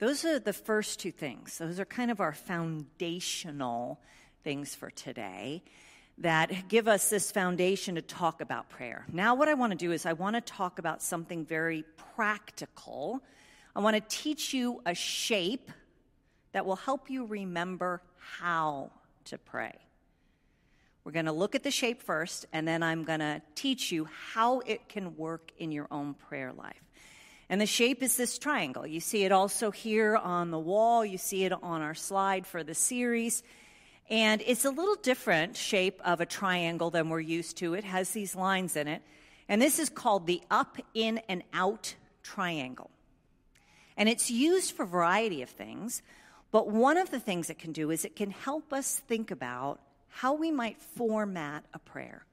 Those 0.00 0.24
are 0.24 0.40
the 0.40 0.52
first 0.52 0.98
two 0.98 1.12
things. 1.12 1.58
Those 1.58 1.78
are 1.78 1.84
kind 1.84 2.10
of 2.10 2.20
our 2.20 2.32
foundational 2.32 4.00
things 4.42 4.74
for 4.74 4.90
today 4.90 5.62
that 6.18 6.66
give 6.68 6.88
us 6.88 7.08
this 7.08 7.30
foundation 7.30 7.94
to 7.94 8.02
talk 8.02 8.40
about 8.40 8.68
prayer. 8.68 9.06
Now, 9.12 9.36
what 9.36 9.48
I 9.48 9.54
want 9.54 9.70
to 9.70 9.78
do 9.78 9.92
is 9.92 10.06
I 10.06 10.14
want 10.14 10.34
to 10.34 10.40
talk 10.40 10.80
about 10.80 11.02
something 11.02 11.44
very 11.44 11.84
practical. 12.16 13.22
I 13.76 13.80
want 13.80 13.94
to 13.94 14.16
teach 14.16 14.54
you 14.54 14.80
a 14.86 14.94
shape 14.94 15.70
that 16.52 16.64
will 16.64 16.76
help 16.76 17.10
you 17.10 17.26
remember 17.26 18.00
how 18.16 18.90
to 19.26 19.36
pray. 19.36 19.74
We're 21.04 21.12
going 21.12 21.26
to 21.26 21.32
look 21.32 21.54
at 21.54 21.62
the 21.62 21.70
shape 21.70 22.02
first, 22.02 22.46
and 22.54 22.66
then 22.66 22.82
I'm 22.82 23.04
going 23.04 23.20
to 23.20 23.42
teach 23.54 23.92
you 23.92 24.08
how 24.32 24.60
it 24.60 24.88
can 24.88 25.14
work 25.18 25.52
in 25.58 25.72
your 25.72 25.88
own 25.90 26.14
prayer 26.14 26.54
life. 26.54 26.82
And 27.50 27.60
the 27.60 27.66
shape 27.66 28.02
is 28.02 28.16
this 28.16 28.38
triangle. 28.38 28.86
You 28.86 28.98
see 28.98 29.24
it 29.24 29.30
also 29.30 29.70
here 29.70 30.16
on 30.16 30.50
the 30.50 30.58
wall, 30.58 31.04
you 31.04 31.18
see 31.18 31.44
it 31.44 31.52
on 31.52 31.82
our 31.82 31.94
slide 31.94 32.46
for 32.46 32.64
the 32.64 32.74
series. 32.74 33.42
And 34.08 34.42
it's 34.46 34.64
a 34.64 34.70
little 34.70 34.96
different 34.96 35.54
shape 35.54 36.00
of 36.02 36.22
a 36.22 36.26
triangle 36.26 36.88
than 36.88 37.10
we're 37.10 37.20
used 37.20 37.58
to. 37.58 37.74
It 37.74 37.84
has 37.84 38.08
these 38.12 38.34
lines 38.34 38.74
in 38.74 38.88
it. 38.88 39.02
And 39.50 39.60
this 39.60 39.78
is 39.78 39.90
called 39.90 40.26
the 40.26 40.40
up, 40.50 40.78
in, 40.94 41.18
and 41.28 41.42
out 41.52 41.94
triangle. 42.22 42.90
And 43.96 44.08
it's 44.08 44.30
used 44.30 44.72
for 44.72 44.82
a 44.82 44.86
variety 44.86 45.42
of 45.42 45.48
things. 45.48 46.02
But 46.50 46.68
one 46.68 46.96
of 46.96 47.10
the 47.10 47.20
things 47.20 47.50
it 47.50 47.58
can 47.58 47.72
do 47.72 47.90
is 47.90 48.04
it 48.04 48.16
can 48.16 48.30
help 48.30 48.72
us 48.72 49.02
think 49.08 49.30
about 49.30 49.80
how 50.08 50.34
we 50.34 50.50
might 50.50 50.80
format 50.80 51.64
a 51.74 51.78
prayer, 51.78 52.24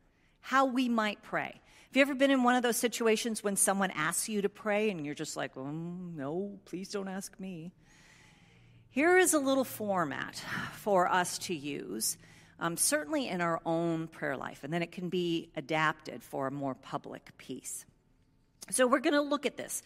how 0.41 0.65
we 0.65 0.87
might 0.87 1.21
pray. 1.21 1.61
Have 1.93 1.97
you 1.97 2.01
ever 2.01 2.15
been 2.15 2.31
in 2.31 2.43
one 2.43 2.55
of 2.55 2.63
those 2.63 2.77
situations 2.77 3.43
when 3.43 3.55
someone 3.55 3.91
asks 3.91 4.27
you 4.27 4.41
to 4.41 4.49
pray 4.49 4.89
and 4.89 5.05
you're 5.05 5.13
just 5.13 5.37
like, 5.37 5.53
mm, 5.55 6.15
no, 6.15 6.57
please 6.65 6.89
don't 6.89 7.07
ask 7.07 7.39
me? 7.39 7.71
Here 8.89 9.17
is 9.17 9.33
a 9.33 9.39
little 9.39 9.63
format 9.63 10.41
for 10.73 11.11
us 11.11 11.37
to 11.39 11.55
use, 11.55 12.17
um, 12.59 12.77
certainly 12.77 13.27
in 13.27 13.41
our 13.41 13.59
own 13.65 14.07
prayer 14.07 14.37
life, 14.37 14.63
and 14.63 14.71
then 14.71 14.81
it 14.81 14.91
can 14.91 15.09
be 15.09 15.49
adapted 15.55 16.23
for 16.23 16.47
a 16.47 16.51
more 16.51 16.75
public 16.75 17.37
piece. 17.37 17.85
So 18.69 18.87
we're 18.87 18.99
going 18.99 19.13
to 19.13 19.21
look 19.21 19.45
at 19.45 19.57
this. 19.57 19.83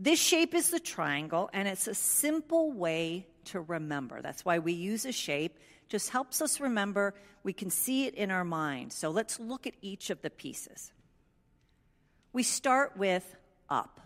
This 0.00 0.20
shape 0.20 0.54
is 0.54 0.70
the 0.70 0.78
triangle, 0.78 1.50
and 1.52 1.66
it's 1.66 1.88
a 1.88 1.94
simple 1.94 2.70
way 2.70 3.26
to 3.46 3.60
remember. 3.60 4.22
That's 4.22 4.44
why 4.44 4.60
we 4.60 4.72
use 4.72 5.04
a 5.04 5.10
shape. 5.10 5.58
Just 5.88 6.10
helps 6.10 6.40
us 6.40 6.60
remember. 6.60 7.14
We 7.42 7.52
can 7.52 7.68
see 7.68 8.06
it 8.06 8.14
in 8.14 8.30
our 8.30 8.44
mind. 8.44 8.92
So 8.92 9.10
let's 9.10 9.40
look 9.40 9.66
at 9.66 9.74
each 9.82 10.10
of 10.10 10.22
the 10.22 10.30
pieces. 10.30 10.92
We 12.32 12.44
start 12.44 12.96
with 12.96 13.34
up. 13.68 14.00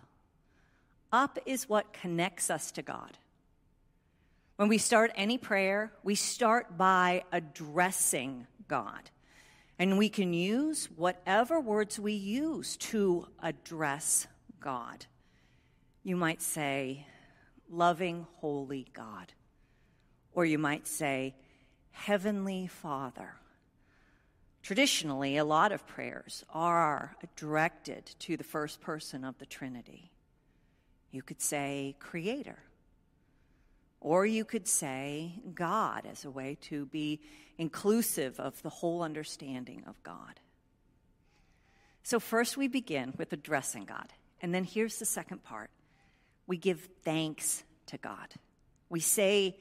Up 1.13 1.39
is 1.45 1.69
what 1.69 1.93
connects 1.93 2.49
us 2.49 2.73
to 2.73 2.83
God. 2.83 3.19
When 4.57 4.71
we 4.71 4.79
start 4.79 5.13
any 5.15 5.37
prayer, 5.37 5.93
we 6.03 6.15
start 6.15 6.79
by 6.79 7.25
addressing 7.33 8.47
God. 8.67 9.11
And 9.79 9.99
we 9.99 10.09
can 10.09 10.33
use 10.33 10.89
whatever 10.97 11.61
words 11.61 12.01
we 12.01 12.15
use 12.15 12.79
to 12.79 13.27
address 13.43 14.27
God. 14.59 15.05
You 16.05 16.17
might 16.17 16.43
say, 16.43 17.07
loving, 17.71 18.27
holy 18.41 18.89
God. 18.93 19.33
Or 20.33 20.45
you 20.45 20.59
might 20.59 20.87
say, 20.87 21.35
Heavenly 21.93 22.67
Father. 22.67 23.35
Traditionally, 24.63 25.37
a 25.37 25.45
lot 25.45 25.73
of 25.73 25.87
prayers 25.87 26.45
are 26.53 27.17
directed 27.37 28.07
to 28.21 28.37
the 28.37 28.45
first 28.45 28.81
person 28.81 29.25
of 29.25 29.39
the 29.39 29.47
Trinity. 29.47 30.11
You 31.11 31.23
could 31.23 31.41
say 31.41 31.97
Creator, 31.99 32.59
or 34.01 34.25
you 34.25 34.45
could 34.45 34.67
say 34.67 35.35
God 35.55 36.07
as 36.11 36.25
a 36.25 36.31
way 36.31 36.57
to 36.63 36.87
be 36.87 37.21
inclusive 37.59 38.41
of 38.41 38.61
the 38.63 38.71
whole 38.71 39.03
understanding 39.03 39.85
of 39.87 40.03
God. 40.03 40.41
So, 42.03 42.19
first 42.19 42.57
we 42.57 42.67
begin 42.67 43.15
with 43.17 43.33
addressing 43.33 43.85
God. 43.85 44.13
And 44.41 44.55
then 44.55 44.65
here's 44.65 44.99
the 44.99 45.05
second 45.05 45.45
part 45.45 45.71
we 46.47 46.57
give 46.57 46.89
thanks 47.03 47.65
to 47.87 47.99
God. 47.99 48.29
We 48.89 49.01
say, 49.01 49.57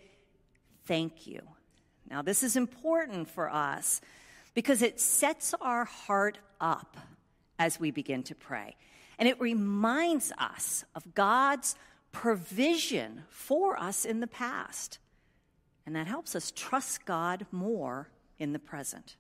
Thank 0.86 1.28
you. 1.28 1.42
Now, 2.10 2.22
this 2.22 2.44
is 2.44 2.56
important 2.56 3.30
for 3.30 3.50
us 3.50 4.02
because 4.54 4.82
it 4.82 5.00
sets 5.00 5.54
our 5.62 5.86
heart 5.86 6.40
up 6.60 6.98
as 7.60 7.80
we 7.80 7.92
begin 7.92 8.24
to 8.24 8.36
pray. 8.36 8.76
And 9.18 9.30
it 9.30 9.40
reminds 9.40 10.34
us 10.38 10.84
of 10.96 11.14
God's 11.14 11.76
provision 12.12 13.24
for 13.30 13.80
us 13.80 14.04
in 14.04 14.20
the 14.20 14.28
past. 14.28 14.98
And 15.86 15.96
that 15.96 16.08
helps 16.08 16.36
us 16.36 16.52
trust 16.56 17.06
God 17.06 17.46
more 17.52 18.10
in 18.40 18.52
the 18.52 18.60
present. 18.60 19.16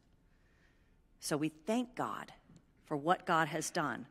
So 1.19 1.37
we 1.37 1.49
thank 1.49 1.95
God 1.95 2.33
for 2.85 2.97
what 2.97 3.25
God 3.25 3.47
has 3.47 3.69
done. 3.69 4.07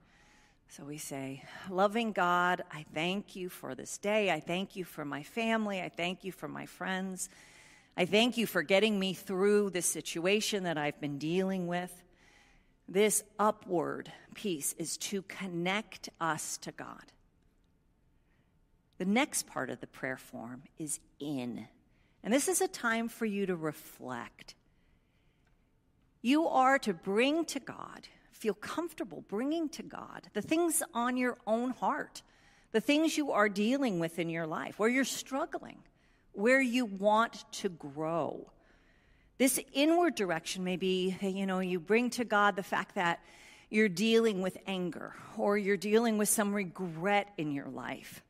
So 0.70 0.84
we 0.84 0.98
say, 0.98 1.42
Loving 1.68 2.12
God, 2.12 2.62
I 2.70 2.84
thank 2.94 3.34
you 3.34 3.48
for 3.48 3.74
this 3.74 3.98
day. 3.98 4.30
I 4.30 4.38
thank 4.38 4.76
you 4.76 4.84
for 4.84 5.04
my 5.04 5.24
family. 5.24 5.82
I 5.82 5.88
thank 5.88 6.22
you 6.22 6.30
for 6.30 6.46
my 6.46 6.64
friends. 6.64 7.28
I 7.96 8.04
thank 8.04 8.36
you 8.36 8.46
for 8.46 8.62
getting 8.62 8.96
me 8.96 9.12
through 9.12 9.70
this 9.70 9.86
situation 9.86 10.62
that 10.62 10.78
I've 10.78 11.00
been 11.00 11.18
dealing 11.18 11.66
with. 11.66 11.92
This 12.88 13.24
upward 13.36 14.12
piece 14.34 14.72
is 14.74 14.96
to 14.98 15.22
connect 15.22 16.08
us 16.20 16.56
to 16.58 16.70
God. 16.70 17.12
The 18.98 19.06
next 19.06 19.48
part 19.48 19.70
of 19.70 19.80
the 19.80 19.88
prayer 19.88 20.18
form 20.18 20.62
is 20.78 21.00
in. 21.18 21.66
And 22.22 22.32
this 22.32 22.46
is 22.46 22.60
a 22.60 22.68
time 22.68 23.08
for 23.08 23.26
you 23.26 23.44
to 23.46 23.56
reflect. 23.56 24.54
You 26.22 26.46
are 26.46 26.78
to 26.78 26.94
bring 26.94 27.44
to 27.46 27.58
God, 27.58 28.06
feel 28.40 28.54
comfortable 28.54 29.25
bringing 29.28 29.68
to 29.68 29.82
God 29.82 30.28
the 30.32 30.42
things 30.42 30.82
on 30.92 31.16
your 31.16 31.38
own 31.47 31.70
heart, 31.70 32.23
the 32.73 32.80
things 32.80 33.16
you 33.16 33.30
are 33.30 33.49
dealing 33.49 34.00
with 34.00 34.18
in 34.18 34.28
your 34.28 34.47
life, 34.47 34.78
where 34.78 34.88
you're 34.88 35.04
struggling 35.04 35.78
where 36.32 36.61
you 36.61 36.85
want 36.85 37.44
to 37.52 37.68
grow. 37.68 38.50
This 39.38 39.59
inward 39.73 40.14
direction 40.14 40.64
may 40.64 40.76
be, 40.76 41.16
you 41.20 41.47
know, 41.47 41.61
you 41.61 41.80
bring 41.80 42.11
to 42.11 42.25
God 42.25 42.56
the 42.56 42.62
fact 42.62 42.94
that 42.94 43.20
you're 43.70 43.88
dealing 43.88 44.42
with 44.42 44.59
anger, 44.66 45.14
or 45.38 45.56
you're 45.56 45.76
dealing 45.76 46.18
with 46.18 46.28
some 46.28 46.52
regret 46.52 47.32
in 47.38 47.52
your 47.52 47.68
life, 47.68 48.23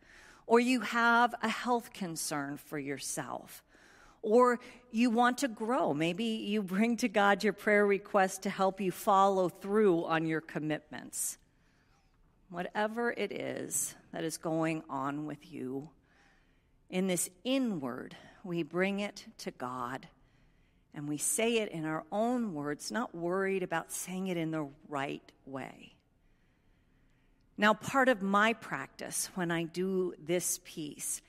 or 0.46 0.60
you 0.60 0.80
have 0.80 1.34
a 1.42 1.48
health 1.48 1.92
concern 1.92 2.58
for 2.58 2.78
yourself, 2.78 3.62
or 4.22 4.58
you 4.90 5.10
want 5.10 5.38
to 5.38 5.48
grow. 5.48 5.94
Maybe 5.94 6.24
you 6.24 6.62
bring 6.62 6.96
to 6.98 7.08
God 7.08 7.42
your 7.42 7.52
prayer 7.52 7.86
request 7.86 8.42
to 8.42 8.50
help 8.50 8.80
you 8.80 8.92
follow 8.92 9.48
through 9.48 10.04
on 10.04 10.26
your 10.26 10.40
commitments. 10.40 11.38
Whatever 12.50 13.12
it 13.12 13.32
is 13.32 13.94
that 14.12 14.24
is 14.24 14.36
going 14.36 14.82
on 14.90 15.26
with 15.26 15.52
you, 15.52 15.90
in 16.90 17.06
this 17.06 17.30
inward, 17.44 18.16
we 18.42 18.62
bring 18.62 19.00
it 19.00 19.24
to 19.38 19.52
God 19.52 20.08
and 20.92 21.08
we 21.08 21.18
say 21.18 21.58
it 21.58 21.70
in 21.70 21.84
our 21.84 22.04
own 22.10 22.52
words, 22.52 22.90
not 22.90 23.14
worried 23.14 23.62
about 23.62 23.92
saying 23.92 24.26
it 24.26 24.36
in 24.36 24.50
the 24.50 24.68
right 24.88 25.22
way. 25.46 25.94
Now, 27.56 27.74
part 27.74 28.08
of 28.08 28.22
my 28.22 28.54
practice 28.54 29.30
when 29.34 29.50
I 29.50 29.64
do 29.64 30.14
this 30.18 30.60
piece 30.64 31.22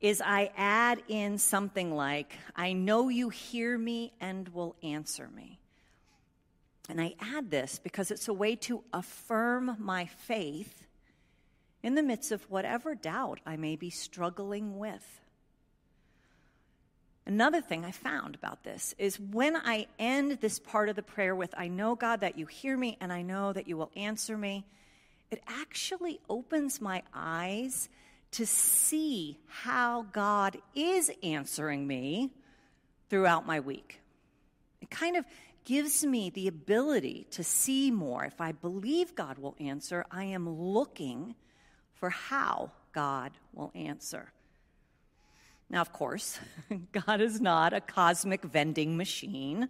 is 0.00 0.20
I 0.20 0.50
add 0.56 1.02
in 1.08 1.38
something 1.38 1.94
like, 1.94 2.36
I 2.54 2.72
know 2.72 3.08
you 3.08 3.30
hear 3.30 3.78
me 3.78 4.12
and 4.20 4.48
will 4.50 4.76
answer 4.82 5.28
me. 5.34 5.58
And 6.88 7.00
I 7.00 7.14
add 7.18 7.50
this 7.50 7.80
because 7.82 8.10
it's 8.10 8.28
a 8.28 8.34
way 8.34 8.56
to 8.56 8.84
affirm 8.92 9.76
my 9.78 10.04
faith 10.04 10.86
in 11.82 11.94
the 11.94 12.02
midst 12.02 12.32
of 12.32 12.50
whatever 12.50 12.94
doubt 12.94 13.40
I 13.46 13.56
may 13.56 13.76
be 13.76 13.90
struggling 13.90 14.78
with. 14.78 15.20
Another 17.26 17.62
thing 17.62 17.86
I 17.86 17.90
found 17.90 18.34
about 18.34 18.64
this 18.64 18.94
is 18.98 19.18
when 19.18 19.56
I 19.56 19.86
end 19.98 20.32
this 20.40 20.58
part 20.58 20.90
of 20.90 20.96
the 20.96 21.02
prayer 21.02 21.34
with, 21.34 21.54
I 21.56 21.68
know, 21.68 21.94
God, 21.94 22.20
that 22.20 22.38
you 22.38 22.44
hear 22.44 22.76
me 22.76 22.98
and 23.00 23.10
I 23.10 23.22
know 23.22 23.52
that 23.54 23.66
you 23.66 23.78
will 23.78 23.90
answer 23.96 24.36
me, 24.36 24.66
it 25.30 25.42
actually 25.46 26.20
opens 26.28 26.82
my 26.82 27.02
eyes 27.14 27.88
to 28.34 28.46
see 28.46 29.38
how 29.46 30.06
God 30.12 30.58
is 30.74 31.10
answering 31.22 31.86
me 31.86 32.30
throughout 33.08 33.46
my 33.46 33.60
week. 33.60 34.00
It 34.80 34.90
kind 34.90 35.16
of 35.16 35.24
gives 35.64 36.04
me 36.04 36.30
the 36.30 36.48
ability 36.48 37.26
to 37.30 37.44
see 37.44 37.90
more. 37.90 38.24
If 38.24 38.40
I 38.40 38.52
believe 38.52 39.14
God 39.14 39.38
will 39.38 39.54
answer, 39.60 40.04
I 40.10 40.24
am 40.24 40.48
looking 40.48 41.36
for 41.92 42.10
how 42.10 42.72
God 42.92 43.32
will 43.52 43.70
answer. 43.74 44.32
Now, 45.70 45.80
of 45.80 45.92
course, 45.92 46.38
God 46.92 47.20
is 47.20 47.40
not 47.40 47.72
a 47.72 47.80
cosmic 47.80 48.42
vending 48.42 48.96
machine. 48.96 49.68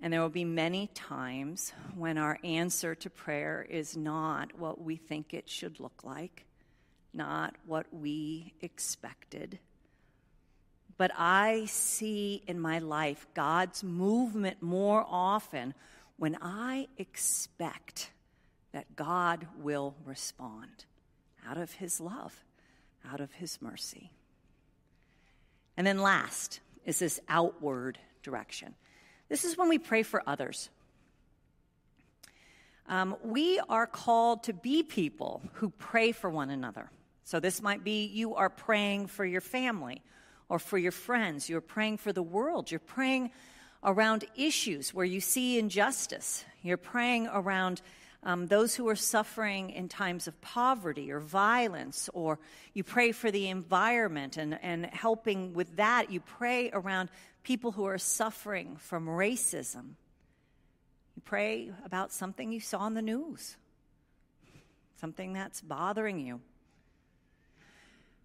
And 0.00 0.12
there 0.12 0.20
will 0.20 0.28
be 0.28 0.44
many 0.44 0.88
times 0.88 1.72
when 1.94 2.18
our 2.18 2.38
answer 2.42 2.94
to 2.94 3.10
prayer 3.10 3.66
is 3.68 3.96
not 3.96 4.58
what 4.58 4.80
we 4.80 4.96
think 4.96 5.32
it 5.32 5.48
should 5.48 5.78
look 5.78 6.02
like, 6.02 6.44
not 7.14 7.54
what 7.66 7.86
we 7.92 8.54
expected. 8.60 9.58
But 10.96 11.10
I 11.16 11.64
see 11.66 12.42
in 12.46 12.60
my 12.60 12.78
life 12.78 13.26
God's 13.34 13.82
movement 13.82 14.62
more 14.62 15.04
often 15.08 15.74
when 16.16 16.38
I 16.40 16.88
expect 16.98 18.10
that 18.72 18.96
God 18.96 19.46
will 19.58 19.94
respond 20.04 20.84
out 21.46 21.58
of 21.58 21.72
His 21.72 22.00
love, 22.00 22.44
out 23.10 23.20
of 23.20 23.32
His 23.32 23.60
mercy. 23.60 24.10
And 25.76 25.86
then 25.86 25.98
last 25.98 26.60
is 26.84 26.98
this 26.98 27.20
outward 27.28 27.98
direction. 28.22 28.74
This 29.28 29.44
is 29.44 29.56
when 29.56 29.68
we 29.68 29.78
pray 29.78 30.02
for 30.02 30.22
others. 30.26 30.68
Um, 32.88 33.16
we 33.22 33.60
are 33.68 33.86
called 33.86 34.42
to 34.44 34.52
be 34.52 34.82
people 34.82 35.42
who 35.54 35.70
pray 35.70 36.12
for 36.12 36.28
one 36.28 36.50
another. 36.50 36.90
So 37.24 37.40
this 37.40 37.62
might 37.62 37.84
be 37.84 38.06
you 38.06 38.34
are 38.34 38.50
praying 38.50 39.06
for 39.06 39.24
your 39.24 39.40
family 39.40 40.02
or 40.48 40.58
for 40.58 40.78
your 40.78 40.92
friends. 40.92 41.48
You're 41.48 41.60
praying 41.60 41.98
for 41.98 42.12
the 42.12 42.22
world. 42.22 42.70
You're 42.70 42.80
praying 42.80 43.30
around 43.84 44.24
issues 44.36 44.92
where 44.92 45.06
you 45.06 45.20
see 45.20 45.58
injustice. 45.58 46.44
You're 46.62 46.76
praying 46.76 47.28
around 47.32 47.82
um, 48.24 48.46
those 48.46 48.74
who 48.74 48.88
are 48.88 48.96
suffering 48.96 49.70
in 49.70 49.88
times 49.88 50.28
of 50.28 50.40
poverty 50.40 51.10
or 51.10 51.18
violence, 51.18 52.08
or 52.14 52.38
you 52.72 52.84
pray 52.84 53.10
for 53.10 53.30
the 53.32 53.48
environment 53.48 54.36
and, 54.36 54.58
and 54.62 54.86
helping 54.86 55.54
with 55.54 55.76
that. 55.76 56.12
You 56.12 56.20
pray 56.20 56.70
around 56.72 57.08
people 57.42 57.72
who 57.72 57.84
are 57.84 57.98
suffering 57.98 58.76
from 58.76 59.06
racism. 59.06 59.94
You 61.16 61.22
pray 61.24 61.72
about 61.84 62.12
something 62.12 62.52
you 62.52 62.60
saw 62.60 62.86
in 62.86 62.94
the 62.94 63.02
news, 63.02 63.56
something 65.00 65.32
that's 65.32 65.60
bothering 65.60 66.20
you. 66.20 66.40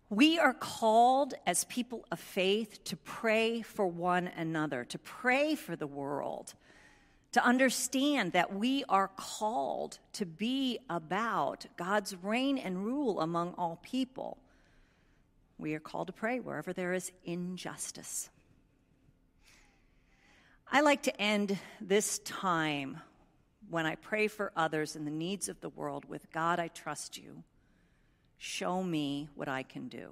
We 0.10 0.40
are 0.40 0.54
called 0.54 1.34
as 1.46 1.66
people 1.66 2.06
of 2.12 2.20
faith 2.20 2.84
to 2.86 2.96
pray 2.98 3.62
for 3.62 3.88
one 3.88 4.28
another, 4.28 4.86
to 4.86 4.98
pray 4.98 5.56
for 5.56 5.76
the 5.76 5.88
world 5.88 6.54
to 7.38 7.46
understand 7.46 8.32
that 8.32 8.54
we 8.54 8.84
are 8.90 9.10
called 9.10 10.00
to 10.14 10.26
be 10.26 10.80
about 10.90 11.66
God's 11.78 12.16
reign 12.24 12.58
and 12.58 12.84
rule 12.84 13.20
among 13.22 13.54
all 13.58 13.80
people. 13.84 14.38
We 15.58 15.74
are 15.76 15.80
called 15.80 16.08
to 16.08 16.14
pray 16.14 16.40
wherever 16.40 16.74
there 16.74 16.94
is 16.94 17.12
injustice. 17.26 18.30
I 20.72 20.82
like 20.82 21.04
to 21.04 21.22
end 21.22 21.60
this 21.80 22.20
time 22.20 23.02
when 23.70 23.86
I 23.86 23.94
pray 23.96 24.28
for 24.28 24.52
others 24.56 24.96
and 24.96 25.06
the 25.06 25.12
needs 25.12 25.50
of 25.50 25.62
the 25.62 25.70
world 25.70 26.06
with 26.06 26.32
God, 26.32 26.60
I 26.60 26.70
trust 26.70 27.18
you. 27.18 27.44
Show 28.38 28.84
me 28.84 29.30
what 29.36 29.48
I 29.48 29.64
can 29.64 29.88
do. 29.88 30.10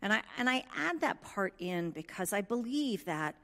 And 0.00 0.12
I, 0.12 0.22
and 0.36 0.50
I 0.50 0.64
add 0.76 1.00
that 1.00 1.22
part 1.22 1.54
in 1.58 1.90
because 1.90 2.32
I 2.32 2.40
believe 2.40 3.04
that 3.04 3.36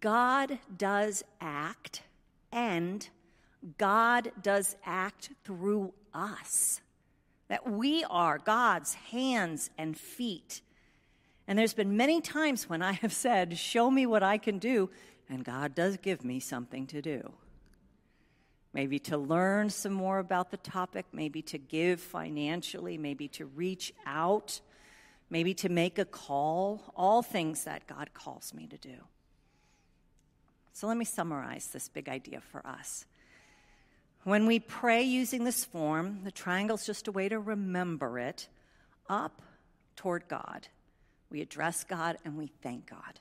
God 0.00 0.58
does 0.78 1.22
act, 1.42 2.02
and 2.50 3.06
God 3.76 4.32
does 4.42 4.76
act 4.84 5.30
through 5.44 5.92
us. 6.14 6.80
That 7.48 7.70
we 7.70 8.02
are 8.04 8.38
God's 8.38 8.94
hands 8.94 9.68
and 9.76 9.94
feet. 9.94 10.62
And 11.46 11.58
there's 11.58 11.74
been 11.74 11.98
many 11.98 12.22
times 12.22 12.68
when 12.68 12.80
I 12.80 12.92
have 12.92 13.12
said, 13.12 13.58
Show 13.58 13.90
me 13.90 14.06
what 14.06 14.22
I 14.22 14.38
can 14.38 14.58
do, 14.58 14.88
and 15.28 15.44
God 15.44 15.74
does 15.74 15.98
give 15.98 16.24
me 16.24 16.40
something 16.40 16.86
to 16.86 17.02
do. 17.02 17.34
Maybe 18.74 18.98
to 18.98 19.16
learn 19.16 19.70
some 19.70 19.92
more 19.92 20.18
about 20.18 20.50
the 20.50 20.56
topic, 20.56 21.06
maybe 21.12 21.42
to 21.42 21.58
give 21.58 22.00
financially, 22.00 22.98
maybe 22.98 23.28
to 23.28 23.46
reach 23.46 23.94
out, 24.04 24.60
maybe 25.30 25.54
to 25.54 25.68
make 25.68 25.98
a 25.98 26.04
call, 26.04 26.92
all 26.96 27.22
things 27.22 27.64
that 27.64 27.86
God 27.86 28.12
calls 28.12 28.52
me 28.52 28.66
to 28.66 28.76
do. 28.76 28.96
So 30.72 30.88
let 30.88 30.96
me 30.96 31.04
summarize 31.04 31.68
this 31.68 31.88
big 31.88 32.08
idea 32.08 32.40
for 32.40 32.66
us. 32.66 33.06
When 34.24 34.44
we 34.46 34.58
pray 34.58 35.02
using 35.02 35.44
this 35.44 35.64
form, 35.64 36.24
the 36.24 36.32
triangle 36.32 36.74
is 36.74 36.84
just 36.84 37.06
a 37.06 37.12
way 37.12 37.28
to 37.28 37.38
remember 37.38 38.18
it 38.18 38.48
up 39.08 39.40
toward 39.94 40.26
God. 40.26 40.66
We 41.30 41.40
address 41.42 41.84
God 41.84 42.16
and 42.24 42.36
we 42.36 42.48
thank 42.60 42.90
God. 42.90 43.20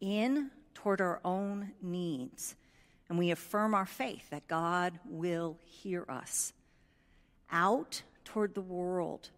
In 0.00 0.50
toward 0.74 1.00
our 1.00 1.20
own 1.24 1.72
needs, 1.80 2.56
and 3.08 3.18
we 3.18 3.30
affirm 3.30 3.74
our 3.74 3.86
faith 3.86 4.30
that 4.30 4.48
God 4.48 4.98
will 5.04 5.58
hear 5.64 6.04
us. 6.08 6.52
Out 7.50 8.02
toward 8.24 8.54
the 8.54 8.60
world, 8.60 9.30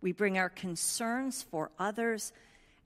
we 0.00 0.12
bring 0.12 0.38
our 0.38 0.48
concerns 0.48 1.42
for 1.42 1.70
others 1.78 2.32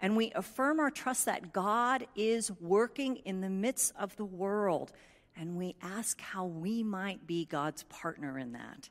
and 0.00 0.16
we 0.16 0.32
affirm 0.32 0.80
our 0.80 0.90
trust 0.90 1.26
that 1.26 1.52
God 1.52 2.06
is 2.16 2.50
working 2.60 3.16
in 3.16 3.42
the 3.42 3.50
midst 3.50 3.92
of 3.98 4.16
the 4.16 4.24
world. 4.24 4.92
And 5.36 5.56
we 5.56 5.76
ask 5.82 6.20
how 6.20 6.46
we 6.46 6.82
might 6.82 7.26
be 7.26 7.44
God's 7.44 7.82
partner 7.84 8.38
in 8.38 8.52
that. 8.52 8.88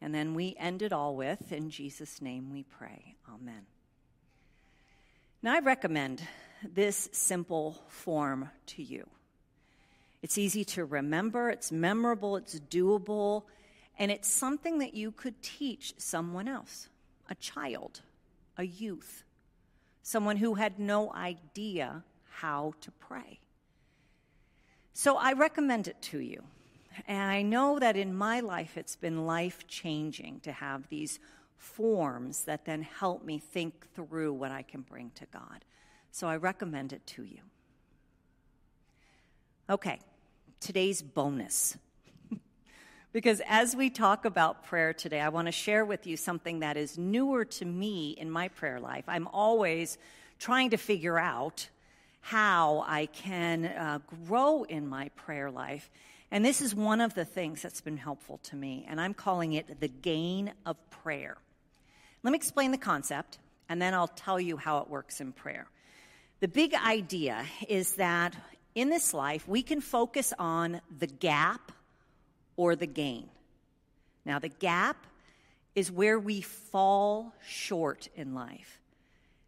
And 0.00 0.14
then 0.14 0.34
we 0.34 0.56
end 0.58 0.82
it 0.82 0.92
all 0.92 1.14
with, 1.14 1.52
in 1.52 1.70
Jesus' 1.70 2.22
name 2.22 2.50
we 2.50 2.62
pray. 2.62 3.16
Amen. 3.28 3.66
Now, 5.42 5.54
I 5.54 5.58
recommend 5.60 6.22
this 6.62 7.08
simple 7.12 7.82
form 7.88 8.48
to 8.66 8.82
you. 8.82 9.06
It's 10.22 10.38
easy 10.38 10.64
to 10.64 10.84
remember, 10.84 11.50
it's 11.50 11.70
memorable, 11.70 12.36
it's 12.36 12.58
doable, 12.58 13.44
and 13.98 14.10
it's 14.10 14.28
something 14.28 14.78
that 14.78 14.94
you 14.94 15.12
could 15.12 15.40
teach 15.42 15.94
someone 15.96 16.48
else 16.48 16.88
a 17.30 17.34
child, 17.34 18.00
a 18.56 18.64
youth, 18.64 19.24
someone 20.02 20.36
who 20.36 20.54
had 20.54 20.78
no 20.78 21.12
idea 21.12 22.02
how 22.30 22.72
to 22.80 22.90
pray. 22.90 23.38
So 24.92 25.16
I 25.16 25.32
recommend 25.32 25.86
it 25.86 26.00
to 26.02 26.18
you. 26.18 26.42
And 27.06 27.30
I 27.30 27.42
know 27.42 27.78
that 27.78 27.96
in 27.96 28.14
my 28.14 28.40
life 28.40 28.76
it's 28.76 28.96
been 28.96 29.26
life 29.26 29.66
changing 29.68 30.40
to 30.40 30.50
have 30.50 30.88
these 30.88 31.20
forms 31.56 32.44
that 32.44 32.64
then 32.64 32.82
help 32.82 33.24
me 33.24 33.38
think 33.38 33.86
through 33.94 34.32
what 34.32 34.50
I 34.50 34.62
can 34.62 34.80
bring 34.80 35.10
to 35.16 35.26
God. 35.26 35.64
So 36.10 36.26
I 36.26 36.36
recommend 36.36 36.92
it 36.92 37.06
to 37.08 37.24
you. 37.24 37.40
Okay, 39.70 40.00
today's 40.60 41.02
bonus 41.02 41.76
because 43.12 43.42
as 43.46 43.76
we 43.76 43.90
talk 43.90 44.24
about 44.24 44.64
prayer 44.64 44.94
today, 44.94 45.20
I 45.20 45.28
want 45.28 45.44
to 45.44 45.52
share 45.52 45.84
with 45.84 46.06
you 46.06 46.16
something 46.16 46.60
that 46.60 46.78
is 46.78 46.96
newer 46.96 47.44
to 47.44 47.66
me 47.66 48.12
in 48.12 48.30
my 48.30 48.48
prayer 48.48 48.80
life. 48.80 49.04
I'm 49.06 49.26
always 49.26 49.98
trying 50.38 50.70
to 50.70 50.78
figure 50.78 51.18
out 51.18 51.68
how 52.22 52.82
I 52.86 53.06
can 53.12 53.66
uh, 53.66 53.98
grow 54.26 54.62
in 54.62 54.88
my 54.88 55.10
prayer 55.16 55.50
life. 55.50 55.90
And 56.30 56.42
this 56.42 56.62
is 56.62 56.74
one 56.74 57.02
of 57.02 57.12
the 57.12 57.26
things 57.26 57.60
that's 57.60 57.82
been 57.82 57.98
helpful 57.98 58.38
to 58.44 58.56
me, 58.56 58.86
and 58.88 58.98
I'm 58.98 59.12
calling 59.12 59.52
it 59.52 59.80
the 59.80 59.88
gain 59.88 60.50
of 60.64 60.78
prayer. 60.88 61.36
Let 62.22 62.30
me 62.30 62.36
explain 62.36 62.70
the 62.70 62.78
concept, 62.78 63.36
and 63.68 63.82
then 63.82 63.92
I'll 63.92 64.08
tell 64.08 64.40
you 64.40 64.56
how 64.56 64.78
it 64.78 64.88
works 64.88 65.20
in 65.20 65.32
prayer. 65.32 65.66
The 66.40 66.48
big 66.48 66.72
idea 66.72 67.44
is 67.68 67.96
that 67.96 68.34
in 68.80 68.90
this 68.90 69.12
life, 69.12 69.48
we 69.48 69.62
can 69.62 69.80
focus 69.80 70.32
on 70.38 70.80
the 70.98 71.06
gap 71.06 71.72
or 72.56 72.76
the 72.76 72.86
gain. 72.86 73.28
Now, 74.24 74.38
the 74.38 74.48
gap 74.48 75.06
is 75.74 75.90
where 75.90 76.18
we 76.18 76.40
fall 76.40 77.34
short 77.46 78.08
in 78.14 78.34
life, 78.34 78.80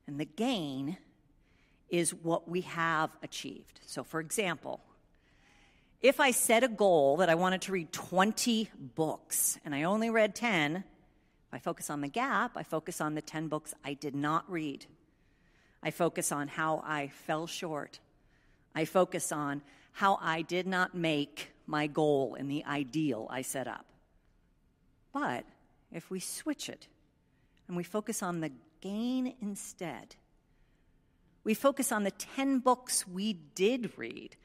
and 0.06 0.18
the 0.18 0.24
gain 0.24 0.96
is 1.88 2.14
what 2.14 2.48
we 2.48 2.62
have 2.62 3.16
achieved. 3.22 3.80
So, 3.86 4.04
for 4.04 4.20
example, 4.20 4.80
if 6.00 6.18
I 6.18 6.30
set 6.30 6.64
a 6.64 6.68
goal 6.68 7.18
that 7.18 7.28
I 7.28 7.34
wanted 7.34 7.62
to 7.62 7.72
read 7.72 7.92
20 7.92 8.70
books 8.94 9.58
and 9.64 9.74
I 9.74 9.82
only 9.82 10.08
read 10.08 10.34
10, 10.34 10.84
I 11.52 11.58
focus 11.58 11.90
on 11.90 12.00
the 12.00 12.08
gap, 12.08 12.52
I 12.56 12.62
focus 12.62 13.00
on 13.00 13.14
the 13.14 13.22
10 13.22 13.48
books 13.48 13.74
I 13.84 13.94
did 13.94 14.14
not 14.14 14.50
read. 14.50 14.86
I 15.82 15.90
focus 15.90 16.32
on 16.32 16.48
how 16.48 16.82
I 16.86 17.08
fell 17.08 17.46
short. 17.46 17.98
I 18.74 18.84
focus 18.84 19.32
on 19.32 19.62
how 19.92 20.18
I 20.20 20.42
did 20.42 20.66
not 20.66 20.94
make 20.94 21.50
my 21.66 21.86
goal 21.86 22.36
and 22.38 22.50
the 22.50 22.64
ideal 22.64 23.26
I 23.30 23.42
set 23.42 23.66
up. 23.66 23.86
But 25.12 25.44
if 25.92 26.10
we 26.10 26.20
switch 26.20 26.68
it 26.68 26.86
and 27.68 27.76
we 27.76 27.82
focus 27.82 28.22
on 28.22 28.40
the 28.40 28.52
gain 28.80 29.34
instead, 29.40 30.16
we 31.42 31.54
focus 31.54 31.90
on 31.90 32.04
the 32.04 32.10
10 32.10 32.58
books 32.58 33.06
we 33.06 33.32
did 33.32 33.92
read, 33.96 34.36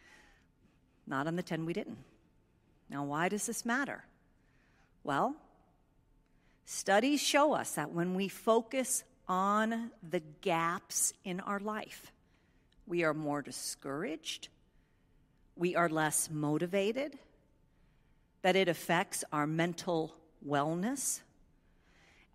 not 1.05 1.27
on 1.27 1.35
the 1.35 1.43
10 1.43 1.65
we 1.65 1.73
didn't. 1.73 1.97
Now, 2.89 3.03
why 3.03 3.29
does 3.29 3.45
this 3.45 3.65
matter? 3.65 4.05
Well, 5.03 5.35
studies 6.65 7.21
show 7.21 7.53
us 7.53 7.73
that 7.73 7.91
when 7.91 8.15
we 8.15 8.27
focus 8.27 9.03
on 9.27 9.91
the 10.07 10.21
gaps 10.41 11.13
in 11.23 11.39
our 11.39 11.59
life, 11.59 12.11
we 12.87 13.03
are 13.03 13.13
more 13.13 13.41
discouraged, 13.41 14.49
we 15.55 15.75
are 15.75 15.89
less 15.89 16.29
motivated, 16.29 17.17
that 18.41 18.55
it 18.55 18.67
affects 18.67 19.23
our 19.31 19.47
mental 19.47 20.15
wellness, 20.47 21.21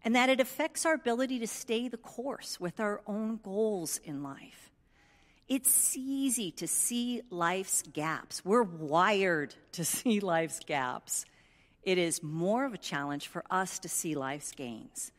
and 0.02 0.16
that 0.16 0.28
it 0.28 0.40
affects 0.40 0.86
our 0.86 0.94
ability 0.94 1.38
to 1.38 1.46
stay 1.46 1.88
the 1.88 1.96
course 1.96 2.58
with 2.58 2.80
our 2.80 3.02
own 3.06 3.38
goals 3.42 3.98
in 4.02 4.22
life. 4.22 4.70
It's 5.48 5.96
easy 5.96 6.52
to 6.52 6.68
see 6.68 7.22
life's 7.28 7.82
gaps. 7.82 8.44
We're 8.44 8.62
wired 8.62 9.54
to 9.72 9.84
see 9.84 10.20
life's 10.20 10.60
gaps. 10.60 11.26
It 11.82 11.98
is 11.98 12.22
more 12.22 12.64
of 12.64 12.74
a 12.74 12.78
challenge 12.78 13.26
for 13.28 13.44
us 13.50 13.78
to 13.80 13.88
see 13.88 14.14
life's 14.14 14.52
gains. 14.52 15.12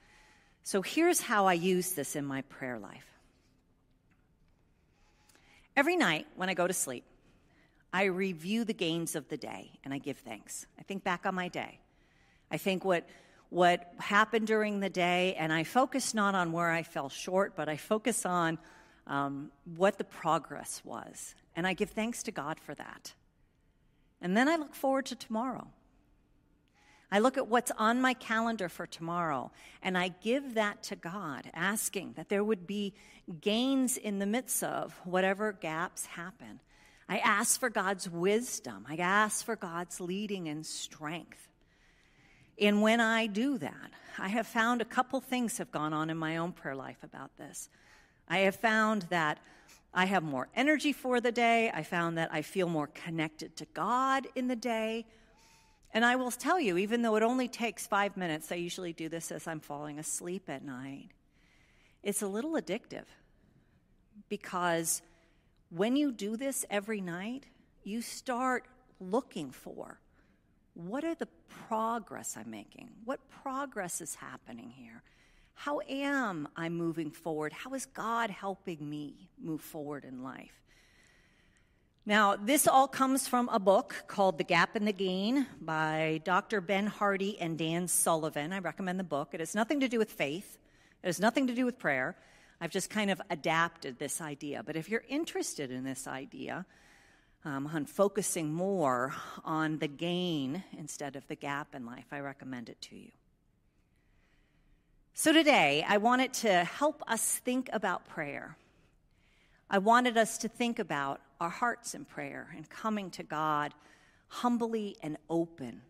So 0.63 0.81
here's 0.81 1.21
how 1.21 1.47
I 1.47 1.53
use 1.53 1.93
this 1.93 2.15
in 2.15 2.25
my 2.25 2.43
prayer 2.43 2.79
life. 2.79 3.10
Every 5.75 5.95
night 5.95 6.27
when 6.35 6.49
I 6.49 6.53
go 6.53 6.67
to 6.67 6.73
sleep, 6.73 7.03
I 7.93 8.05
review 8.05 8.63
the 8.63 8.73
gains 8.73 9.15
of 9.15 9.27
the 9.29 9.37
day 9.37 9.71
and 9.83 9.93
I 9.93 9.97
give 9.97 10.17
thanks. 10.17 10.65
I 10.79 10.83
think 10.83 11.03
back 11.03 11.25
on 11.25 11.35
my 11.35 11.47
day. 11.47 11.79
I 12.49 12.57
think 12.57 12.83
what 12.83 13.07
what 13.51 13.93
happened 13.99 14.47
during 14.47 14.79
the 14.79 14.89
day, 14.89 15.35
and 15.35 15.51
I 15.51 15.65
focus 15.65 16.13
not 16.13 16.35
on 16.35 16.53
where 16.53 16.71
I 16.71 16.83
fell 16.83 17.09
short, 17.09 17.53
but 17.53 17.67
I 17.67 17.75
focus 17.75 18.25
on 18.25 18.57
um, 19.07 19.51
what 19.75 19.97
the 19.97 20.05
progress 20.05 20.81
was. 20.85 21.35
And 21.53 21.67
I 21.67 21.73
give 21.73 21.89
thanks 21.89 22.23
to 22.23 22.31
God 22.31 22.61
for 22.61 22.73
that. 22.75 23.13
And 24.21 24.37
then 24.37 24.47
I 24.47 24.55
look 24.55 24.73
forward 24.73 25.05
to 25.07 25.15
tomorrow. 25.15 25.67
I 27.11 27.19
look 27.19 27.37
at 27.37 27.47
what's 27.47 27.71
on 27.71 27.99
my 27.99 28.13
calendar 28.13 28.69
for 28.69 28.87
tomorrow, 28.87 29.51
and 29.83 29.97
I 29.97 30.09
give 30.21 30.53
that 30.53 30.81
to 30.83 30.95
God, 30.95 31.51
asking 31.53 32.13
that 32.15 32.29
there 32.29 32.43
would 32.43 32.65
be 32.65 32.93
gains 33.41 33.97
in 33.97 34.19
the 34.19 34.25
midst 34.25 34.63
of 34.63 34.93
whatever 35.03 35.51
gaps 35.51 36.05
happen. 36.05 36.61
I 37.09 37.17
ask 37.17 37.59
for 37.59 37.69
God's 37.69 38.09
wisdom. 38.09 38.85
I 38.87 38.95
ask 38.95 39.43
for 39.43 39.57
God's 39.57 39.99
leading 39.99 40.47
and 40.47 40.65
strength. 40.65 41.49
And 42.57 42.81
when 42.81 43.01
I 43.01 43.27
do 43.27 43.57
that, 43.57 43.91
I 44.17 44.29
have 44.29 44.47
found 44.47 44.81
a 44.81 44.85
couple 44.85 45.19
things 45.19 45.57
have 45.57 45.71
gone 45.71 45.93
on 45.93 46.09
in 46.09 46.17
my 46.17 46.37
own 46.37 46.53
prayer 46.53 46.75
life 46.75 47.03
about 47.03 47.35
this. 47.37 47.69
I 48.29 48.39
have 48.39 48.55
found 48.55 49.03
that 49.09 49.39
I 49.93 50.05
have 50.05 50.23
more 50.23 50.47
energy 50.55 50.93
for 50.93 51.19
the 51.19 51.33
day. 51.33 51.69
I 51.73 51.83
found 51.83 52.17
that 52.17 52.29
I 52.31 52.41
feel 52.41 52.69
more 52.69 52.87
connected 52.87 53.57
to 53.57 53.65
God 53.73 54.27
in 54.35 54.47
the 54.47 54.55
day. 54.55 55.05
And 55.93 56.05
I 56.05 56.15
will 56.15 56.31
tell 56.31 56.59
you, 56.59 56.77
even 56.77 57.01
though 57.01 57.15
it 57.15 57.23
only 57.23 57.47
takes 57.47 57.85
five 57.85 58.15
minutes, 58.15 58.51
I 58.51 58.55
usually 58.55 58.93
do 58.93 59.09
this 59.09 59.31
as 59.31 59.47
I'm 59.47 59.59
falling 59.59 59.99
asleep 59.99 60.49
at 60.49 60.63
night, 60.63 61.09
it's 62.01 62.21
a 62.21 62.27
little 62.27 62.53
addictive 62.53 63.05
because 64.29 65.01
when 65.69 65.95
you 65.95 66.11
do 66.11 66.37
this 66.37 66.65
every 66.69 67.01
night, 67.01 67.45
you 67.83 68.01
start 68.01 68.65
looking 68.99 69.51
for 69.51 69.99
what 70.73 71.03
are 71.03 71.15
the 71.15 71.27
progress 71.67 72.37
I'm 72.37 72.49
making? 72.49 72.89
What 73.03 73.19
progress 73.29 74.01
is 74.01 74.15
happening 74.15 74.69
here? 74.69 75.03
How 75.53 75.81
am 75.87 76.47
I 76.55 76.69
moving 76.69 77.11
forward? 77.11 77.53
How 77.53 77.73
is 77.73 77.85
God 77.85 78.29
helping 78.29 78.89
me 78.89 79.29
move 79.39 79.61
forward 79.61 80.05
in 80.05 80.23
life? 80.23 80.60
Now, 82.05 82.35
this 82.35 82.67
all 82.67 82.87
comes 82.87 83.27
from 83.27 83.47
a 83.49 83.59
book 83.59 84.05
called 84.07 84.39
The 84.39 84.43
Gap 84.43 84.75
and 84.75 84.87
the 84.87 84.91
Gain 84.91 85.45
by 85.61 86.19
Dr. 86.23 86.59
Ben 86.59 86.87
Hardy 86.87 87.39
and 87.39 87.59
Dan 87.59 87.87
Sullivan. 87.87 88.51
I 88.51 88.57
recommend 88.57 88.99
the 88.99 89.03
book. 89.03 89.29
It 89.33 89.39
has 89.39 89.53
nothing 89.53 89.81
to 89.81 89.87
do 89.87 89.99
with 89.99 90.11
faith, 90.11 90.57
it 91.03 91.07
has 91.07 91.19
nothing 91.19 91.45
to 91.45 91.53
do 91.53 91.63
with 91.63 91.77
prayer. 91.77 92.15
I've 92.59 92.71
just 92.71 92.89
kind 92.89 93.11
of 93.11 93.21
adapted 93.29 93.99
this 93.99 94.19
idea. 94.19 94.63
But 94.63 94.75
if 94.75 94.89
you're 94.89 95.03
interested 95.09 95.69
in 95.71 95.83
this 95.83 96.07
idea, 96.07 96.65
um, 97.45 97.67
on 97.67 97.85
focusing 97.85 98.51
more 98.51 99.13
on 99.43 99.77
the 99.77 99.87
gain 99.87 100.63
instead 100.77 101.15
of 101.15 101.27
the 101.27 101.35
gap 101.35 101.73
in 101.75 101.85
life, 101.85 102.05
I 102.11 102.19
recommend 102.19 102.69
it 102.69 102.81
to 102.81 102.95
you. 102.95 103.11
So 105.13 105.33
today, 105.33 105.85
I 105.87 105.97
wanted 105.97 106.33
to 106.33 106.63
help 106.63 107.03
us 107.07 107.37
think 107.37 107.69
about 107.73 108.07
prayer. 108.07 108.57
I 109.73 109.77
wanted 109.77 110.17
us 110.17 110.37
to 110.39 110.49
think 110.49 110.79
about 110.79 111.21
our 111.39 111.49
hearts 111.49 111.95
in 111.95 112.03
prayer 112.03 112.49
and 112.57 112.69
coming 112.69 113.09
to 113.11 113.23
God 113.23 113.73
humbly 114.27 114.97
and 115.01 115.15
open. 115.29 115.81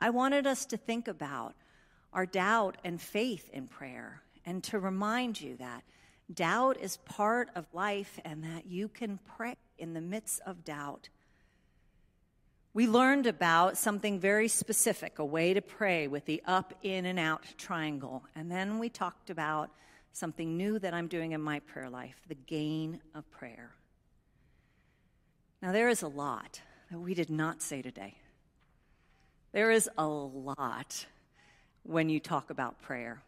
I 0.00 0.10
wanted 0.10 0.46
us 0.46 0.64
to 0.66 0.76
think 0.76 1.08
about 1.08 1.56
our 2.12 2.24
doubt 2.24 2.76
and 2.84 3.00
faith 3.00 3.50
in 3.52 3.66
prayer 3.66 4.22
and 4.44 4.62
to 4.64 4.78
remind 4.78 5.40
you 5.40 5.56
that 5.56 5.82
doubt 6.32 6.76
is 6.80 6.98
part 6.98 7.48
of 7.56 7.66
life 7.72 8.20
and 8.24 8.44
that 8.44 8.66
you 8.66 8.86
can 8.86 9.18
pray 9.36 9.56
in 9.76 9.92
the 9.92 10.00
midst 10.00 10.40
of 10.46 10.64
doubt. 10.64 11.08
We 12.74 12.86
learned 12.86 13.26
about 13.26 13.76
something 13.76 14.20
very 14.20 14.46
specific, 14.46 15.18
a 15.18 15.24
way 15.24 15.52
to 15.52 15.60
pray 15.60 16.06
with 16.06 16.26
the 16.26 16.42
up, 16.46 16.74
in, 16.84 17.04
and 17.06 17.18
out 17.18 17.42
triangle. 17.58 18.22
And 18.36 18.52
then 18.52 18.78
we 18.78 18.88
talked 18.88 19.30
about 19.30 19.70
something 20.16 20.56
new 20.56 20.78
that 20.78 20.94
I'm 20.94 21.08
doing 21.08 21.32
in 21.32 21.42
my 21.42 21.60
prayer 21.60 21.90
life 21.90 22.16
the 22.26 22.34
gain 22.34 23.00
of 23.14 23.30
prayer. 23.30 23.74
Now, 25.60 25.72
there 25.72 25.90
is 25.90 26.00
a 26.00 26.08
lot 26.08 26.60
that 26.90 26.98
we 26.98 27.12
did 27.12 27.28
not 27.28 27.60
say 27.60 27.82
today. 27.82 28.14
There 29.52 29.70
is 29.70 29.90
a 29.98 30.06
lot 30.06 31.06
when 31.82 32.08
you 32.08 32.18
talk 32.18 32.48
about 32.48 32.80
prayer. 32.80 33.22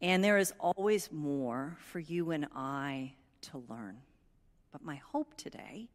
And 0.00 0.24
there 0.24 0.38
is 0.38 0.52
always 0.58 1.12
more 1.12 1.76
for 1.92 2.00
you 2.00 2.32
and 2.32 2.48
I 2.54 3.12
to 3.42 3.62
learn. 3.68 3.98
But 4.72 4.82
my 4.82 4.96
hope 4.96 5.36
today 5.36 5.88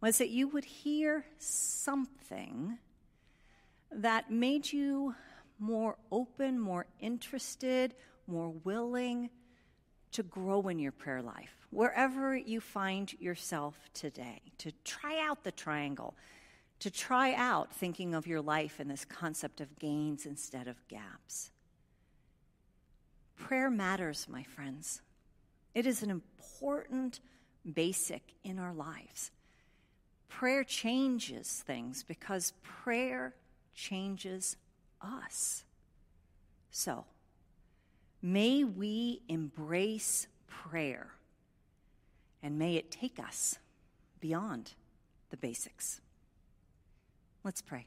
was 0.00 0.16
that 0.18 0.30
you 0.30 0.48
would 0.48 0.64
hear 0.64 1.26
something 1.38 2.78
that 3.92 4.30
made 4.30 4.72
you 4.72 5.14
more 5.58 5.96
open, 6.10 6.58
more 6.58 6.86
interested, 7.00 7.94
more 8.28 8.50
willing 8.50 9.30
to 10.12 10.22
grow 10.22 10.68
in 10.68 10.78
your 10.78 10.92
prayer 10.92 11.22
life, 11.22 11.66
wherever 11.70 12.36
you 12.36 12.60
find 12.60 13.12
yourself 13.14 13.74
today, 13.92 14.40
to 14.58 14.72
try 14.84 15.20
out 15.26 15.44
the 15.44 15.52
triangle, 15.52 16.14
to 16.80 16.90
try 16.90 17.34
out 17.34 17.72
thinking 17.72 18.14
of 18.14 18.26
your 18.26 18.40
life 18.40 18.80
in 18.80 18.88
this 18.88 19.04
concept 19.04 19.60
of 19.60 19.78
gains 19.78 20.26
instead 20.26 20.68
of 20.68 20.76
gaps. 20.88 21.50
Prayer 23.36 23.70
matters, 23.70 24.26
my 24.28 24.42
friends. 24.42 25.00
It 25.74 25.86
is 25.86 26.02
an 26.02 26.10
important 26.10 27.20
basic 27.74 28.34
in 28.44 28.58
our 28.58 28.72
lives. 28.72 29.30
Prayer 30.28 30.64
changes 30.64 31.62
things 31.66 32.02
because 32.02 32.52
prayer 32.62 33.34
changes 33.74 34.56
us. 35.00 35.64
So, 36.70 37.04
May 38.20 38.64
we 38.64 39.22
embrace 39.28 40.26
prayer 40.48 41.08
and 42.42 42.58
may 42.58 42.76
it 42.76 42.90
take 42.90 43.18
us 43.18 43.58
beyond 44.20 44.72
the 45.30 45.36
basics. 45.36 46.00
Let's 47.44 47.62
pray. 47.62 47.86